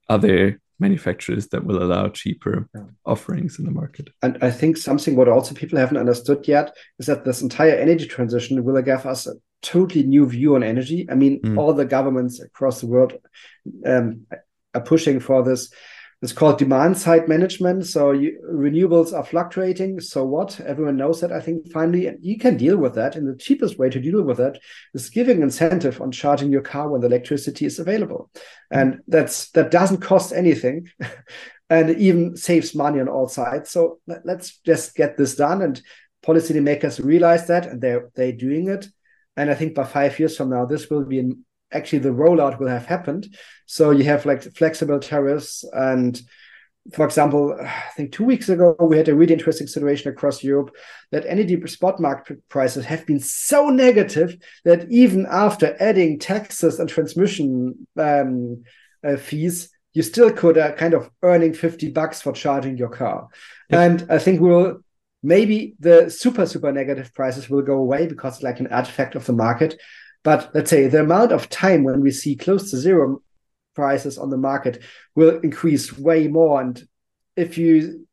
other 0.10 0.60
manufacturers 0.80 1.48
that 1.50 1.64
will 1.64 1.82
allow 1.82 2.10
cheaper 2.10 2.68
yeah. 2.76 2.84
offerings 3.06 3.60
in 3.60 3.66
the 3.66 3.72
market. 3.72 4.10
And 4.22 4.38
I 4.42 4.50
think 4.52 4.78
something 4.78 5.16
what 5.16 5.30
also 5.30 5.54
people 5.54 5.78
haven't 5.78 5.98
understood 5.98 6.48
yet 6.48 6.76
is 7.00 7.06
that 7.06 7.24
this 7.24 7.42
entire 7.42 7.76
energy 7.76 8.08
transition 8.08 8.64
will 8.64 8.82
give 8.82 9.06
us 9.06 9.28
a 9.28 9.36
totally 9.62 10.04
new 10.04 10.26
view 10.26 10.56
on 10.56 10.64
energy. 10.64 11.08
I 11.10 11.16
mean, 11.16 11.40
mm. 11.42 11.58
all 11.58 11.74
the 11.74 11.86
governments 11.86 12.42
across 12.42 12.82
the 12.82 12.88
world 12.88 13.14
um, 13.86 14.26
are 14.74 14.82
pushing 14.82 15.20
for 15.20 15.44
this. 15.44 15.72
It's 16.22 16.34
called 16.34 16.60
demand 16.60 17.00
side 17.00 17.28
management. 17.28 17.88
So 17.88 18.12
you, 18.12 18.40
renewables 18.48 19.12
are 19.12 19.24
fluctuating. 19.24 20.00
So 20.02 20.24
what? 20.24 20.60
Everyone 20.60 20.96
knows 20.96 21.20
that. 21.22 21.32
I 21.32 21.40
think 21.40 21.72
finally 21.72 22.12
you 22.22 22.38
can 22.38 22.58
deal 22.58 22.78
with 22.78 22.94
that. 22.94 23.16
And 23.16 23.28
the 23.28 23.36
cheapest 23.36 23.80
way 23.80 23.90
to 23.90 24.00
deal 24.00 24.22
with 24.22 24.38
that 24.38 24.60
is 24.94 25.10
giving 25.10 25.42
incentive 25.42 26.00
on 26.00 26.12
charging 26.12 26.52
your 26.52 26.62
car 26.62 26.90
when 26.90 27.02
the 27.02 27.08
electricity 27.08 27.66
is 27.66 27.80
available. 27.80 28.30
And 28.70 29.00
that's 29.08 29.50
that 29.52 29.72
doesn't 29.72 30.02
cost 30.02 30.32
anything. 30.32 30.90
and 31.72 31.90
even 31.98 32.36
saves 32.36 32.76
money 32.76 33.00
on 33.00 33.08
all 33.08 33.30
sides. 33.30 33.72
So 33.72 34.00
let's 34.26 34.58
just 34.58 34.94
get 34.94 35.18
this 35.18 35.36
done. 35.36 35.62
And 35.62 35.82
policymakers 36.22 37.04
realize 37.04 37.48
that 37.48 37.66
and 37.66 37.82
they're 37.82 38.12
they're 38.14 38.34
doing 38.34 38.68
it. 38.68 38.88
And 39.38 39.50
I 39.50 39.56
think 39.56 39.74
by 39.74 39.86
five 39.86 40.20
years 40.20 40.36
from 40.36 40.50
now, 40.50 40.66
this 40.66 40.90
will 40.90 41.06
be 41.06 41.34
actually 41.72 42.00
the 42.00 42.10
rollout 42.10 42.60
will 42.60 42.68
have 42.68 42.86
happened. 42.86 43.36
So 43.66 43.92
you 43.92 44.04
have 44.06 44.26
like 44.26 44.44
flexible 44.56 45.00
tariffs 45.00 45.64
and 45.74 46.22
for 46.94 47.06
example, 47.06 47.56
I 47.62 47.92
think 47.96 48.12
two 48.12 48.24
weeks 48.24 48.50
ago 48.50 48.76
we 48.80 48.98
had 48.98 49.08
a 49.08 49.16
really 49.16 49.34
interesting 49.34 49.68
situation 49.68 50.12
across 50.12 50.44
Europe 50.44 50.76
that 51.12 51.26
energy 51.28 51.62
spot 51.68 52.00
market 52.00 52.48
prices 52.50 52.86
have 52.86 53.06
been 53.06 53.20
so 53.20 53.70
negative 53.70 54.36
that 54.66 54.88
even 54.90 55.28
after 55.30 55.78
adding 55.80 56.18
taxes 56.18 56.80
and 56.80 56.90
transmission 56.90 57.88
um, 57.98 58.64
uh, 59.08 59.16
fees, 59.16 59.70
you 59.94 60.02
still 60.02 60.32
could 60.32 60.58
uh, 60.58 60.72
kind 60.74 60.94
of 60.96 61.10
earning 61.22 61.54
50 61.54 61.92
bucks 61.92 62.22
for 62.22 62.34
charging 62.34 62.78
your 62.78 62.90
car. 62.90 63.28
And 63.70 64.06
I 64.10 64.18
think 64.18 64.42
we'll 64.42 64.82
maybe 65.24 65.76
the 65.80 66.10
super 66.10 66.48
super 66.48 66.72
negative 66.72 67.14
prices 67.14 67.50
will 67.50 67.62
go 67.62 67.78
away 67.78 68.08
because 68.08 68.42
like 68.42 68.60
an 68.60 68.68
artifact 68.68 69.16
of 69.16 69.26
the 69.26 69.34
market 69.34 69.80
but 70.24 70.52
let's 70.54 70.70
say 70.70 70.88
the 70.88 71.02
amount 71.02 71.32
of 71.32 71.50
time 71.50 71.84
when 71.84 72.02
we 72.02 72.12
see 72.12 72.36
close 72.36 72.70
to 72.72 72.78
zero 72.78 73.22
prices 73.74 74.18
on 74.18 74.30
the 74.30 74.38
market 74.38 74.84
will 75.16 75.40
increase 75.40 75.98
way 75.98 76.28
more. 76.28 76.62
And 76.62 76.82
if 77.36 77.58
you 77.58 78.08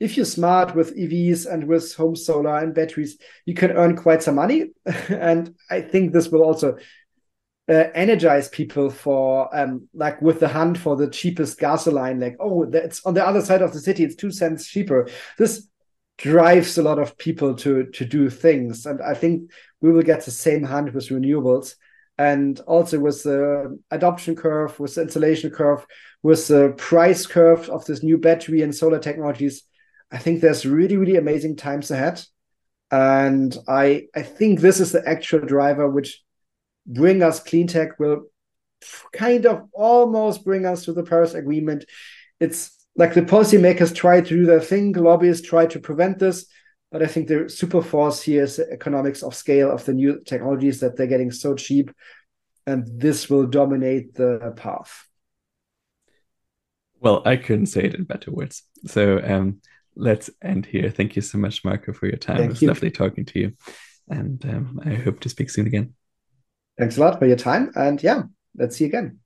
if 0.00 0.16
you're 0.16 0.26
smart 0.26 0.74
with 0.74 0.96
EVs 0.96 1.50
and 1.50 1.66
with 1.66 1.94
home 1.94 2.16
solar 2.16 2.58
and 2.58 2.74
batteries, 2.74 3.16
you 3.46 3.54
can 3.54 3.70
earn 3.72 3.96
quite 3.96 4.22
some 4.22 4.34
money. 4.34 4.72
and 5.08 5.54
I 5.70 5.80
think 5.80 6.12
this 6.12 6.28
will 6.28 6.42
also 6.42 6.76
uh, 7.68 7.84
energize 7.94 8.48
people 8.48 8.90
for 8.90 9.48
um 9.56 9.88
like 9.94 10.20
with 10.20 10.38
the 10.38 10.48
hunt 10.48 10.76
for 10.76 10.96
the 10.96 11.08
cheapest 11.08 11.58
gasoline 11.58 12.20
like 12.20 12.36
oh 12.38 12.66
that's 12.66 13.02
on 13.06 13.14
the 13.14 13.26
other 13.26 13.40
side 13.40 13.62
of 13.62 13.72
the 13.72 13.80
city 13.80 14.04
it's 14.04 14.16
two 14.16 14.30
cents 14.30 14.68
cheaper 14.68 15.08
this 15.38 15.66
drives 16.18 16.76
a 16.76 16.82
lot 16.82 16.98
of 16.98 17.16
people 17.16 17.54
to 17.54 17.86
to 17.86 18.04
do 18.04 18.28
things 18.28 18.84
and 18.84 19.00
i 19.00 19.14
think 19.14 19.50
we 19.84 19.92
will 19.92 20.02
get 20.02 20.24
the 20.24 20.30
same 20.30 20.64
hand 20.64 20.94
with 20.94 21.10
renewables. 21.10 21.74
And 22.16 22.58
also 22.60 22.98
with 22.98 23.22
the 23.24 23.78
adoption 23.90 24.34
curve 24.34 24.80
with 24.80 24.94
the 24.94 25.02
installation 25.02 25.50
curve 25.50 25.84
with 26.22 26.48
the 26.48 26.72
price 26.78 27.26
curve 27.26 27.68
of 27.68 27.84
this 27.84 28.02
new 28.02 28.16
battery 28.16 28.62
and 28.62 28.72
solar 28.72 29.00
technologies 29.00 29.64
i 30.12 30.18
think 30.18 30.40
there's 30.40 30.64
really 30.64 30.96
really 30.96 31.16
amazing 31.16 31.56
times 31.56 31.90
ahead. 31.90 32.22
And 32.90 33.50
i 33.68 34.06
i 34.14 34.22
think 34.22 34.60
this 34.60 34.78
is 34.78 34.92
the 34.92 35.06
actual 35.14 35.40
driver 35.40 35.86
which 35.90 36.22
bring 36.86 37.22
us 37.22 37.40
clean 37.40 37.66
tech 37.66 37.98
will 37.98 38.20
kind 39.12 39.44
of 39.44 39.68
almost 39.72 40.44
bring 40.44 40.66
us 40.66 40.84
to 40.84 40.92
the 40.92 41.02
Paris 41.02 41.34
Agreement. 41.34 41.84
It's 42.38 42.86
like 42.96 43.14
the 43.14 43.22
policymakers 43.22 43.94
try 43.94 44.20
to 44.20 44.28
do 44.28 44.46
their 44.46 44.60
thing, 44.60 44.92
lobbyists 44.92 45.46
try 45.48 45.66
to 45.66 45.80
prevent 45.80 46.18
this, 46.18 46.46
but 46.94 47.02
I 47.02 47.08
think 47.08 47.26
the 47.26 47.48
super 47.48 47.82
force 47.82 48.22
here 48.22 48.44
is 48.44 48.54
the 48.54 48.70
economics 48.70 49.24
of 49.24 49.34
scale 49.34 49.72
of 49.72 49.84
the 49.84 49.92
new 49.92 50.20
technologies 50.20 50.78
that 50.78 50.96
they're 50.96 51.08
getting 51.08 51.32
so 51.32 51.56
cheap, 51.56 51.90
and 52.68 52.86
this 52.86 53.28
will 53.28 53.48
dominate 53.48 54.14
the 54.14 54.54
path. 54.54 55.04
Well, 57.00 57.20
I 57.26 57.34
couldn't 57.34 57.66
say 57.66 57.82
it 57.82 57.96
in 57.96 58.04
better 58.04 58.30
words. 58.30 58.62
So 58.86 59.20
um, 59.24 59.60
let's 59.96 60.30
end 60.40 60.66
here. 60.66 60.88
Thank 60.88 61.16
you 61.16 61.22
so 61.22 61.36
much, 61.36 61.64
Marco, 61.64 61.92
for 61.92 62.06
your 62.06 62.16
time. 62.16 62.36
Thank 62.36 62.46
it 62.46 62.52
was 62.52 62.62
you. 62.62 62.68
lovely 62.68 62.92
talking 62.92 63.24
to 63.24 63.40
you, 63.40 63.52
and 64.08 64.44
um, 64.44 64.80
I 64.84 64.94
hope 64.94 65.18
to 65.22 65.28
speak 65.28 65.50
soon 65.50 65.66
again. 65.66 65.94
Thanks 66.78 66.96
a 66.96 67.00
lot 67.00 67.18
for 67.18 67.26
your 67.26 67.36
time, 67.36 67.72
and 67.74 68.00
yeah, 68.04 68.22
let's 68.56 68.76
see 68.76 68.84
you 68.84 68.90
again. 68.90 69.18